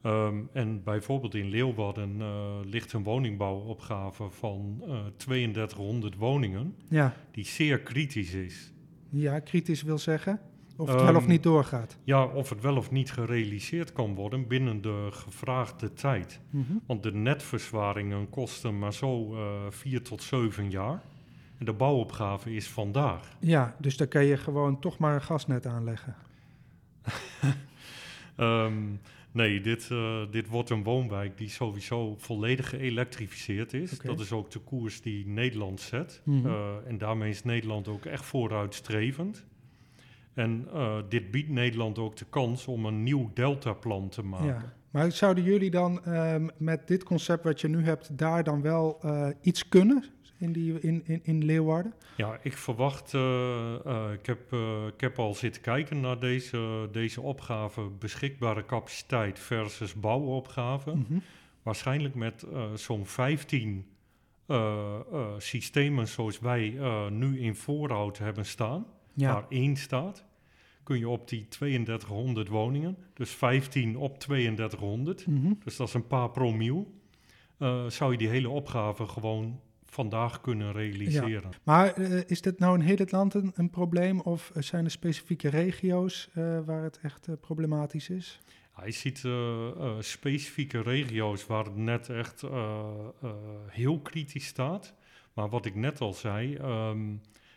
[0.06, 7.14] Ehm, en bijvoorbeeld in Leeuwarden eh, ligt een woningbouwopgave van eh 3200 woningen, Ja.
[7.30, 8.72] die zeer kritisch is.
[9.10, 10.40] ja, kritisch wil zeggen
[10.76, 11.98] of het wel of Ehm, niet doorgaat.
[12.04, 16.40] Ja, of het wel of niet gerealiseerd kan worden binnen de gevraagde tijd.
[16.50, 16.72] Mhm.
[16.86, 21.02] Want de netverzwaringen kosten maar zo eh vier tot zeven jaar.
[21.58, 23.36] En de bouwopgave is vandaag.
[23.40, 26.14] Ja, dus dan kan je gewoon toch maar een gasnet aanleggen.
[28.36, 28.74] Ehm,
[29.36, 33.98] nee, dit, eh, dit wordt een woonwijk die sowieso volledig geëlektrificeerd is.
[33.98, 36.20] Dat is ook de koers die Nederland zet.
[36.24, 36.46] Mhm.
[36.46, 39.44] Eh, en daarmee is Nederland ook echt vooruitstrevend.
[40.34, 44.46] En eh, dit biedt Nederland ook de kans om een nieuw deltaplan te maken.
[44.46, 44.74] Ja.
[44.90, 49.00] Maar zouden jullie dan ehm, met dit concept wat je nu hebt, daar dan wel
[49.42, 50.04] iets kunnen
[50.38, 51.94] in, die, in, in, in Leeuwarden?
[52.16, 56.88] Ja, ik verwacht, eh, eh, ik, heb, eh, ik heb al zitten kijken naar deze,
[56.92, 60.94] deze opgave, beschikbare capaciteit versus bouwopgave.
[60.96, 61.18] Mhm.
[61.62, 63.86] Waarschijnlijk met zo'n 15
[64.46, 66.78] eh, eh, systemen zoals wij
[67.10, 69.32] nu in voorhoud hebben staan, Ja.
[69.32, 70.24] waar één staat,
[70.82, 75.52] kun je op die 3200 woningen, dus 15 op 3200, Mhm.
[75.64, 76.94] dus dat is een paar promiel,
[77.88, 79.60] zou je die hele opgave gewoon
[79.96, 81.50] vandaag kunnen realiseren.
[81.62, 84.90] Maar eh, is dit nou in heel het land een, een probleem of zijn er
[84.90, 88.40] specifieke regio's eh, waar het echt eh, problematisch is?
[88.76, 92.50] Ja, je ziet eh, eh, specifieke regio's waar het net echt eh,
[93.22, 93.30] eh,
[93.68, 94.94] heel kritisch staat.
[95.34, 97.14] Maar wat ik net al zei, ehm,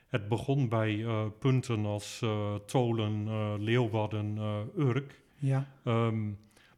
[0.07, 5.21] het begon bij eh, punten als eh, Tolen, eh, Leeuwarden, eh, Urk.
[5.35, 6.27] Ja, Ehm,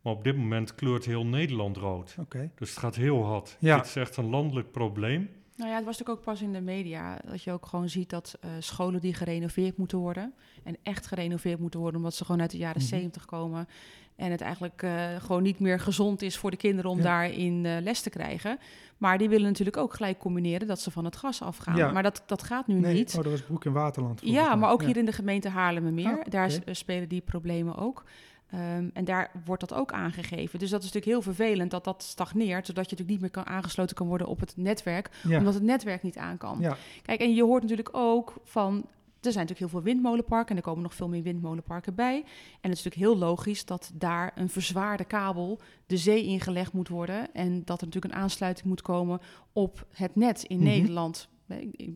[0.01, 2.15] maar op dit moment kleurt heel Nederland rood.
[2.19, 2.51] oké.
[2.55, 3.57] Dus het gaat heel hard.
[3.59, 3.75] Ja.
[3.77, 5.29] Dit is echt een landelijk probleem.
[5.61, 8.09] Nou ja, het was natuurlijk ook pas in de media dat je ook gewoon ziet
[8.09, 10.33] dat eh, scholen die gerenoveerd moeten worden.
[10.63, 12.89] En echt gerenoveerd moeten worden, omdat ze gewoon uit de jaren Mhm.
[12.89, 13.67] 70 komen.
[14.15, 17.03] En het eigenlijk eh, gewoon niet meer gezond is voor de kinderen om Ja.
[17.03, 18.57] daarin eh, les te krijgen.
[18.97, 21.75] Maar die willen natuurlijk ook gelijk combineren dat ze van het gas afgaan.
[21.75, 21.91] Ja.
[21.91, 23.15] Maar dat, dat gaat nu Nee, niet.
[23.17, 24.21] oh, dat was Broek in Waterland.
[24.23, 24.87] Ja, maar ook Ja.
[24.87, 26.19] hier in de gemeente Haarlemmermeer.
[26.19, 26.53] Ah, Daar oké.
[26.53, 28.03] s- eh, spelen die problemen ook.
[28.51, 30.59] Ehm, en daar wordt dat ook aangegeven.
[30.59, 33.53] Dus dat is natuurlijk heel vervelend dat dat stagneert, zodat je natuurlijk niet meer kan
[33.53, 35.37] aangesloten kan worden op het netwerk, Ja.
[35.37, 36.57] omdat het netwerk niet aan kan.
[36.59, 36.77] Ja.
[37.01, 38.85] Kijk, en je hoort natuurlijk ook van.
[39.21, 42.15] Er zijn natuurlijk heel veel windmolenparken en er komen nog veel meer windmolenparken bij.
[42.61, 46.87] En het is natuurlijk heel logisch dat daar een verzwaarde kabel de zee ingelegd moet
[46.87, 47.33] worden.
[47.33, 49.19] En dat er natuurlijk een aansluiting moet komen
[49.53, 50.65] op het net in Mhm.
[50.65, 51.27] Nederland.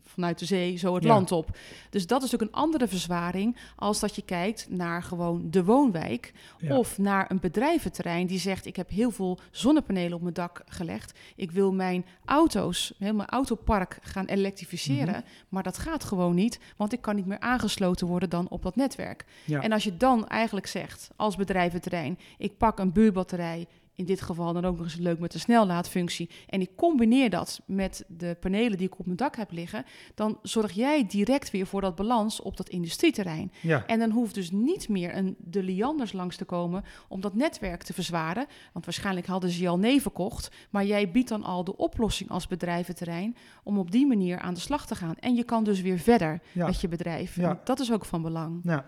[0.02, 1.08] Vanuit de zee, zo het Ja.
[1.08, 1.56] land op.
[1.90, 6.32] Dus dat is natuurlijk een andere verzwaring als dat je kijkt naar gewoon de woonwijk.
[6.58, 6.76] Ja.
[6.76, 11.18] Of naar een bedrijventerrein die zegt: Ik heb heel veel zonnepanelen op mijn dak gelegd.
[11.36, 15.06] Ik wil mijn auto's, hè, mijn autopark gaan elektrificeren.
[15.14, 15.22] Mhm.
[15.48, 18.76] Maar dat gaat gewoon niet, want ik kan niet meer aangesloten worden dan op dat
[18.76, 19.24] netwerk.
[19.44, 19.60] Ja.
[19.60, 23.66] En als je dan eigenlijk zegt als bedrijventerrein: Ik pak een buurbatterij.
[23.96, 26.30] In dit geval dan ook nog eens leuk met de snellaadfunctie.
[26.48, 29.84] En ik combineer dat met de panelen die ik op mijn dak heb liggen.
[30.14, 33.52] Dan zorg jij direct weer voor dat balans op dat industrieterrein.
[33.62, 33.86] ja.
[33.86, 37.82] En dan hoeft dus niet meer een de Lianders langs te komen om dat netwerk
[37.82, 38.46] te verzwaren.
[38.72, 40.50] Want waarschijnlijk hadden ze je al nee verkocht.
[40.70, 44.60] Maar jij biedt dan al de oplossing als bedrijventerrein om op die manier aan de
[44.60, 45.14] slag te gaan.
[45.16, 46.66] En je kan dus weer verder Ja.
[46.66, 47.36] met je bedrijf.
[47.36, 47.48] Ja.
[47.50, 48.60] En dat is ook van belang.
[48.62, 48.84] Ja.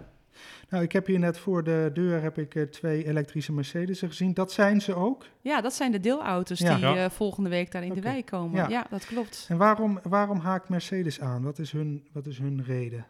[0.69, 4.35] Nou, ik heb hier net voor de deur heb ik, eh, twee elektrische Mercedes'en gezien.
[4.35, 5.25] Dat zijn ze ook.
[5.41, 6.75] Ja, dat zijn de deelauto's Ja.
[6.75, 7.05] die Ja.
[7.05, 8.57] eh, volgende week daar in de wijk komen.
[8.61, 8.69] Ja.
[8.69, 9.47] Ja, dat klopt.
[9.49, 11.43] En waarom, waarom haakt Mercedes aan?
[11.43, 13.07] Wat is hun, wat is hun reden?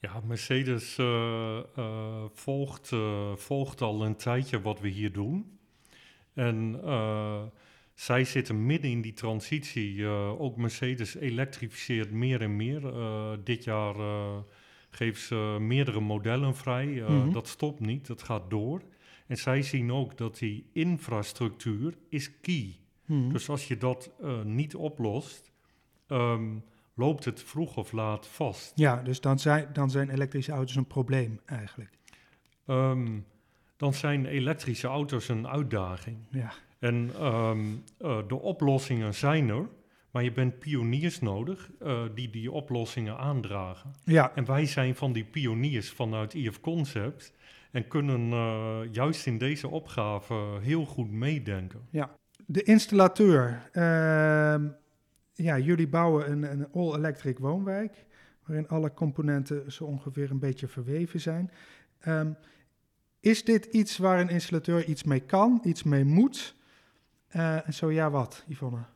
[0.00, 2.90] Ja, Mercedes eh, eh, volgt,
[3.34, 5.58] volgt al een tijdje wat we hier doen.
[6.34, 7.42] En eh,
[7.94, 10.04] zij zitten midden in die transitie.
[10.04, 12.86] Eh, ook Mercedes elektrificeert meer en meer.
[12.94, 14.36] Eh, dit jaar eh
[14.94, 17.02] geven ze meerdere modellen vrij.
[17.02, 17.32] Eh, Mhm.
[17.32, 18.82] Dat stopt niet, dat gaat door.
[19.26, 22.76] En zij zien ook dat die infrastructuur is key.
[23.04, 23.32] Hmm.
[23.32, 25.50] Dus als je dat eh, niet oplost,
[26.06, 26.44] ehm,
[26.94, 28.72] loopt het vroeg of laat vast.
[28.74, 31.98] Ja, dus dan zijn, dan zijn elektrische auto's een probleem eigenlijk.
[32.66, 33.18] Ehm,
[33.76, 36.16] dan zijn elektrische auto's een uitdaging.
[36.30, 37.64] Ja, En ehm,
[37.98, 39.68] eh, de oplossingen zijn er,
[40.14, 43.94] maar je bent pioniers nodig eh, die die oplossingen aandragen.
[44.04, 47.32] ja, En wij zijn van die pioniers vanuit IF Concept
[47.70, 51.80] en kunnen eh, juist in deze opgave heel goed meedenken.
[52.46, 53.68] de installateur.
[53.72, 54.68] Ehm,
[55.32, 58.06] ja, jullie bouwen een, een all-electric woonwijk,
[58.46, 61.50] waarin alle componenten zo ongeveer een beetje verweven zijn.
[62.00, 62.32] Ehm,
[63.20, 66.56] is dit iets waar een installateur iets mee kan, iets mee moet?
[67.28, 68.92] Eh, en zo ja, wat, Yvonne?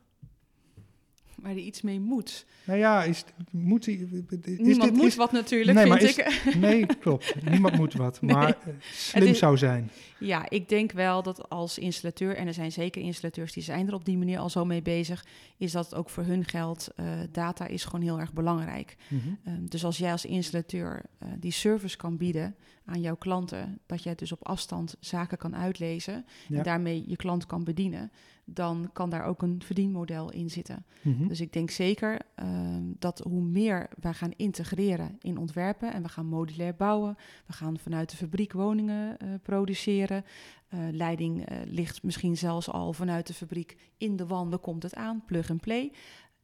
[1.41, 2.45] Waar die iets mee moet.
[2.65, 3.93] Nou ja, is, moet hij...
[3.95, 6.55] Is Niemand dit, moet is- wat natuurlijk, Nee, vind is-.
[6.55, 7.35] Nee, klopt.
[7.49, 8.21] Niemand moet wat.
[8.21, 8.35] Nee.
[8.35, 9.89] Maar eh, slim is- zou zijn.
[10.19, 13.93] Ja, ik denk wel dat als installateur, en er zijn zeker installateurs die zijn er
[13.93, 15.25] op die manier al zo mee bezig,
[15.57, 16.89] is dat ook voor hun geldt.
[16.95, 18.95] eh, data is gewoon heel erg belangrijk.
[19.07, 19.19] Mhm.
[19.43, 22.55] Ehm, dus als jij als installateur eh, die service kan bieden
[22.89, 26.57] aan jouw klanten, dat jij dus op afstand zaken kan uitlezen Ja.
[26.57, 28.11] en daarmee je klant kan bedienen,
[28.45, 30.85] dan kan daar ook een verdienmodel in zitten.
[31.01, 31.27] Mhm.
[31.27, 36.09] Dus ik denk zeker ehm, dat hoe meer wij gaan integreren in ontwerpen en we
[36.09, 40.23] gaan modulair bouwen, we gaan vanuit de fabriek woningen eh, produceren.
[40.69, 44.95] eh, leiding eh, ligt misschien zelfs al vanuit de fabriek in de wanden, komt het
[44.95, 45.91] aan, plug and play.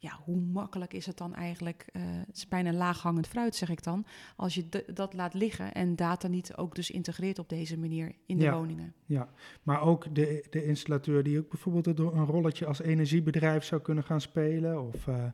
[0.06, 1.86] Ja, hoe makkelijk is het dan eigenlijk?
[1.92, 4.06] eh, het is bijna laaghangend fruit, zeg ik dan.
[4.36, 8.16] Als je de- dat laat liggen en data niet ook dus integreert op deze manier
[8.26, 8.58] in de Ja.
[8.58, 8.94] woningen.
[9.06, 9.30] Ja,
[9.64, 14.04] maar ook de, de installateur die ook bijvoorbeeld door een rolletje als energiebedrijf zou kunnen
[14.04, 14.88] gaan spelen.
[14.88, 15.26] Of, eh,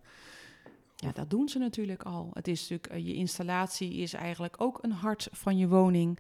[0.95, 2.29] Ja, dat doen ze natuurlijk al.
[2.33, 6.19] Het is natuurlijk, eh, je installatie is eigenlijk ook een hart van je woning.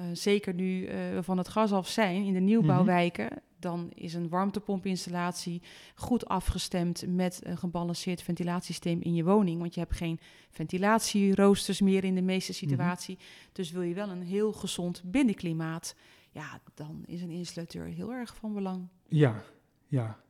[0.00, 4.14] Eh, zeker nu eh, we van het gas af zijn in de nieuwbouwwijken, dan is
[4.14, 5.62] een warmtepompinstallatie
[5.94, 9.60] goed afgestemd met een gebalanceerd ventilatiesysteem in je woning.
[9.60, 10.20] Want je hebt geen
[10.50, 13.18] ventilatieroosters meer in de meeste situatie.
[13.52, 15.94] Dus wil je wel een heel gezond binnenklimaat,
[16.30, 18.88] ja, dan is een installateur heel erg van belang.
[19.08, 19.42] Ja,
[19.86, 20.20] ja.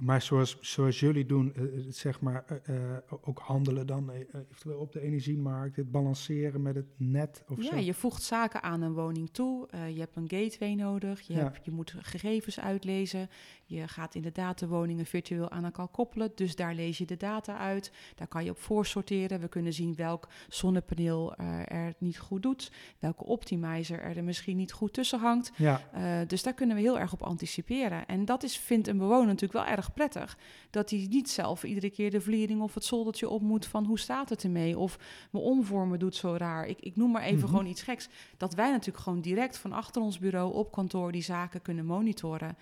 [0.00, 2.74] Maar zoals, zoals jullie doen, eh, eh, zeg maar, eh,
[3.20, 7.76] ook handelen dan eventueel op de energiemarkt, het balanceren met het net of Ja, zo.
[7.76, 9.68] je voegt zaken aan een woning toe.
[9.94, 11.20] Je hebt een gateway nodig.
[11.20, 11.38] Je, Ja.
[11.38, 13.28] hebt, je moet gegevens uitlezen.
[13.64, 16.32] Je gaat inderdaad de woningen virtueel aan elkaar koppelen.
[16.34, 17.92] Dus daar lees je de data uit.
[18.14, 19.40] Daar kan je op voorsorteren.
[19.40, 21.34] We kunnen zien welk zonnepaneel
[21.64, 22.72] er het niet goed doet.
[22.98, 25.52] Welke optimizer er, er misschien niet goed tussen hangt.
[25.56, 25.80] Ja,
[26.26, 28.06] dus daar kunnen we heel erg op anticiperen.
[28.06, 30.38] En dat is, vindt een bewoner natuurlijk wel erg prettig.
[30.70, 33.98] Dat hij niet zelf iedere keer de vliering of het zoldertje op moet van hoe
[33.98, 34.78] staat het ermee?
[34.78, 34.98] Of
[35.30, 36.66] mijn omvormen doet zo raar.
[36.66, 37.48] Ik, ik noem maar even Mhm.
[37.48, 38.08] gewoon iets geks.
[38.36, 42.56] Dat wij natuurlijk gewoon direct van achter ons bureau op kantoor die zaken kunnen monitoren.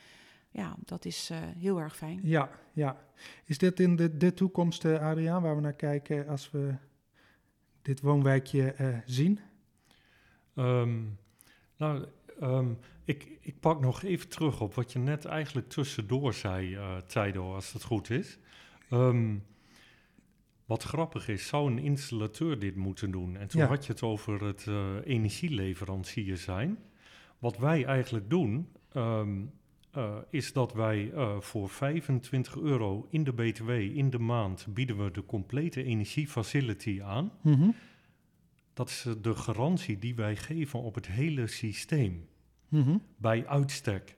[0.51, 2.21] Ja, dat is eh, heel erg fijn.
[2.23, 2.97] ja, ja.
[3.45, 6.75] Is dit in de, de toekomst, eh, Adriaan, waar we naar kijken als we
[7.83, 9.39] dit woonwijkje eh, zien?
[10.55, 10.99] Ehm,
[11.77, 12.07] nou,
[12.41, 12.69] ehm,
[13.09, 17.73] ik, ik pak nog even terug op wat je net eigenlijk tussendoor zei, Tijdo, als
[17.73, 18.39] het goed is.
[18.91, 19.37] Ehm,
[20.65, 23.37] wat grappig is, zou een installateur dit moeten doen?
[23.37, 23.67] En toen Ja.
[23.67, 26.79] had je het over het eh, energieleverancier zijn.
[27.39, 29.45] Wat wij eigenlijk doen, ehm,
[29.91, 35.11] eh, is dat wij voor 25 euro in de BTW in de maand bieden we
[35.11, 37.33] de complete energiefacility aan.
[37.43, 37.71] Mhm.
[38.75, 42.29] Dat is de garantie die wij geven op het hele systeem,
[42.69, 42.97] Mhm.
[43.17, 44.17] bij uitstek.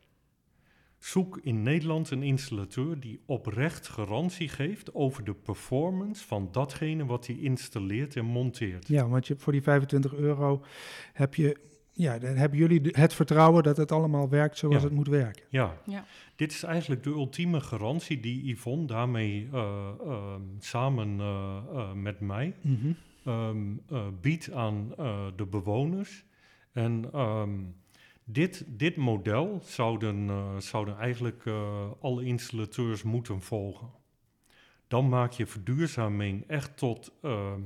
[0.98, 7.26] Zoek in Nederland een installateur die oprecht garantie geeft over de performance van datgene wat
[7.26, 8.88] hij installeert en monteert.
[8.88, 10.62] Ja, want je, voor die 25 euro
[11.12, 11.57] heb je,
[11.92, 14.82] ja, dan hebben jullie het vertrouwen dat het allemaal werkt zoals Ja.
[14.82, 15.44] het moet werken.
[15.48, 15.76] Ja.
[15.86, 16.05] Ja.
[16.36, 22.20] dit is eigenlijk de ultieme garantie die Yvonne daarmee eh, ehm, samen eh, eh, met
[22.20, 22.92] mij Mhm.
[23.24, 26.24] ehm, eh, biedt aan eh, de bewoners.
[26.72, 27.51] En ehm,
[28.33, 33.91] dit, dit model zouden, eh, zouden eigenlijk eh, alle installateurs moeten volgen.
[34.89, 37.62] Dan maak je verduurzaming echt tot ehm,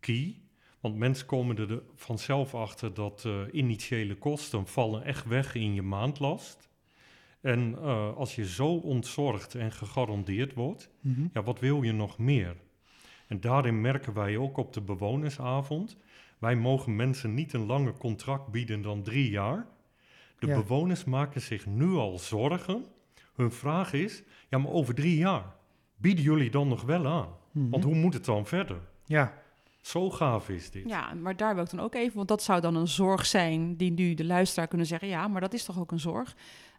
[0.00, 0.40] key.
[0.80, 5.82] Want mensen komen er vanzelf achter dat eh, initiële kosten vallen echt weg in je
[5.82, 6.68] maandlast.
[7.40, 7.78] En
[8.14, 11.26] als je zo ontzorgd en gegarandeerd wordt, Mhm.
[11.32, 12.56] ja, wat wil je nog meer?
[13.26, 15.96] En daarin merken wij ook op de bewonersavond.
[16.38, 19.66] Wij mogen mensen niet een langer contract bieden dan drie jaar.
[20.38, 20.54] De Ja.
[20.54, 22.84] bewoners maken zich nu al zorgen.
[23.34, 25.44] Hun vraag is, ja, maar over drie jaar,
[25.96, 27.28] bieden jullie dan nog wel aan?
[27.52, 27.70] Mhm.
[27.70, 28.76] Want hoe moet het dan verder?
[29.04, 29.32] Ja,
[29.80, 30.88] Zo gaaf is dit.
[30.88, 33.76] Ja, maar daar wil ik dan ook even, want dat zou dan een zorg zijn
[33.76, 36.36] die nu de luisteraar kunnen zeggen, ja, maar dat is toch ook een zorg.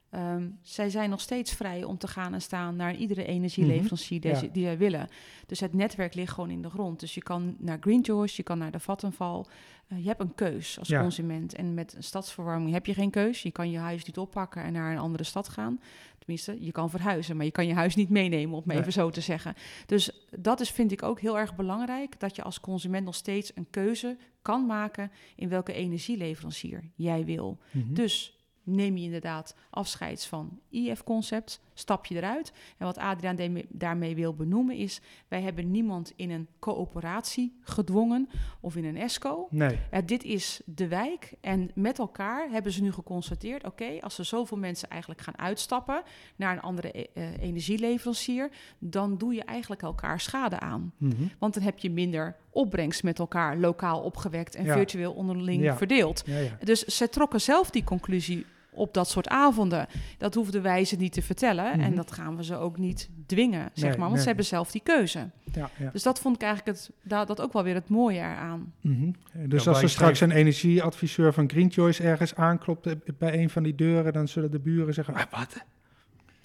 [0.09, 4.31] Ehm, zij zijn nog steeds vrij om te gaan en staan naar iedere energieleverancier die,
[4.31, 4.37] Ja.
[4.37, 5.07] ze- die wij willen.
[5.45, 6.99] Dus het netwerk ligt gewoon in de grond.
[6.99, 9.47] Dus je kan naar Greenjoys, je kan naar de Vattenval.
[9.87, 11.01] Eh, je hebt een keus als Ja.
[11.01, 11.55] consument.
[11.55, 13.41] En met een stadsverwarming heb je geen keus.
[13.41, 15.79] Je kan je huis niet oppakken en naar een andere stad gaan.
[16.17, 18.83] Tenminste, je kan verhuizen, maar je kan je huis niet meenemen, om het maar Nee.
[18.83, 19.53] even zo te zeggen.
[19.85, 23.51] Dus dat is, vind ik ook heel erg belangrijk, dat je als consument nog steeds
[23.55, 27.57] een keuze kan maken in welke energieleverancier jij wil.
[27.71, 27.93] Mhm.
[27.93, 28.38] Dus
[28.69, 32.51] neem je inderdaad afscheids van IF-concept, stap je eruit.
[32.77, 38.75] En wat Adriaan daarmee wil benoemen is, wij hebben niemand in een coöperatie gedwongen of
[38.75, 39.47] in een ESCO.
[39.49, 39.79] nee.
[40.05, 43.65] Dit is de wijk en met elkaar hebben ze nu geconstateerd...
[43.65, 46.01] oké, als er zoveel mensen eigenlijk gaan uitstappen
[46.35, 48.49] naar een andere e- eh, energieleverancier...
[48.79, 50.93] dan doe je eigenlijk elkaar schade aan.
[50.97, 51.13] Mhm.
[51.39, 54.55] Want dan heb je minder opbrengst met elkaar lokaal opgewekt...
[54.55, 54.73] en Ja.
[54.73, 55.77] virtueel onderling Ja.
[55.77, 56.23] verdeeld.
[56.25, 56.57] Ja.
[56.63, 59.87] Dus ze trokken zelf die conclusie op dat soort avonden.
[60.17, 61.79] Dat hoefden wij ze niet te vertellen Mhm.
[61.79, 63.99] en dat gaan we ze ook niet dwingen, zeg Nee, maar.
[63.99, 64.21] Want nee.
[64.21, 65.29] ze hebben zelf die keuze.
[65.53, 65.89] ja, ja.
[65.91, 68.73] Dus dat vond ik eigenlijk het, da- dat ook wel weer het mooie eraan.
[68.81, 69.11] Mhm.
[69.33, 73.49] Dus Ja, als er straks een energieadviseur van Green Choice ergens aanklopt eh, bij een
[73.49, 75.53] van die deuren, dan zullen de buren zeggen: ah, Wat?
[75.53, 75.63] Wat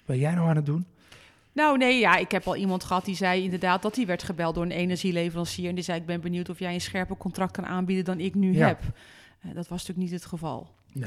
[0.05, 0.85] ben jij nou aan het doen?
[1.51, 4.55] Nou nee, ja, ik heb al iemand gehad die zei inderdaad dat hij werd gebeld
[4.55, 5.69] door een energieleverancier.
[5.69, 8.33] En die zei, ik ben benieuwd of jij een scherper contract kan aanbieden dan ik
[8.35, 8.67] nu Ja.
[8.67, 8.79] heb.
[9.41, 10.69] Eh, dat was natuurlijk niet het geval.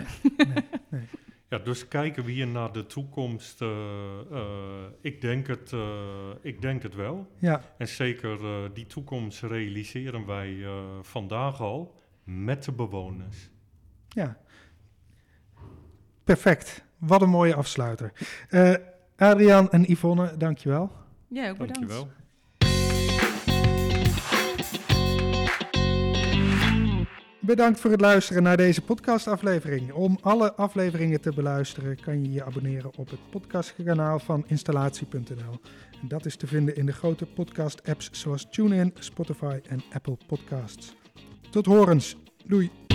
[0.90, 1.00] Nee.
[1.48, 3.62] Ja, dus kijken we hier naar de toekomst.
[3.62, 7.26] eh, eh, ik, denk het, eh, ik denk het wel.
[7.38, 13.50] Ja, En zeker eh, die toekomst realiseren wij eh, vandaag al met de bewoners.
[14.08, 14.36] ja.
[16.24, 16.84] Perfect.
[16.98, 18.12] Wat een mooie afsluiter.
[18.48, 18.74] Eh
[19.16, 20.92] Adriaan en Yvonne, dankjewel.
[21.28, 21.74] Ja, ook bedankt.
[21.78, 22.08] Dankjewel.
[27.48, 29.92] Bedankt voor het luisteren naar deze podcastaflevering.
[29.92, 35.60] Om alle afleveringen te beluisteren kan je je abonneren op het podcastkanaal van installatie.nl.
[36.02, 40.94] En dat is te vinden in de grote podcast-apps zoals TuneIn, Spotify en Apple Podcasts.
[41.50, 42.16] Tot horens.
[42.44, 42.87] Doei.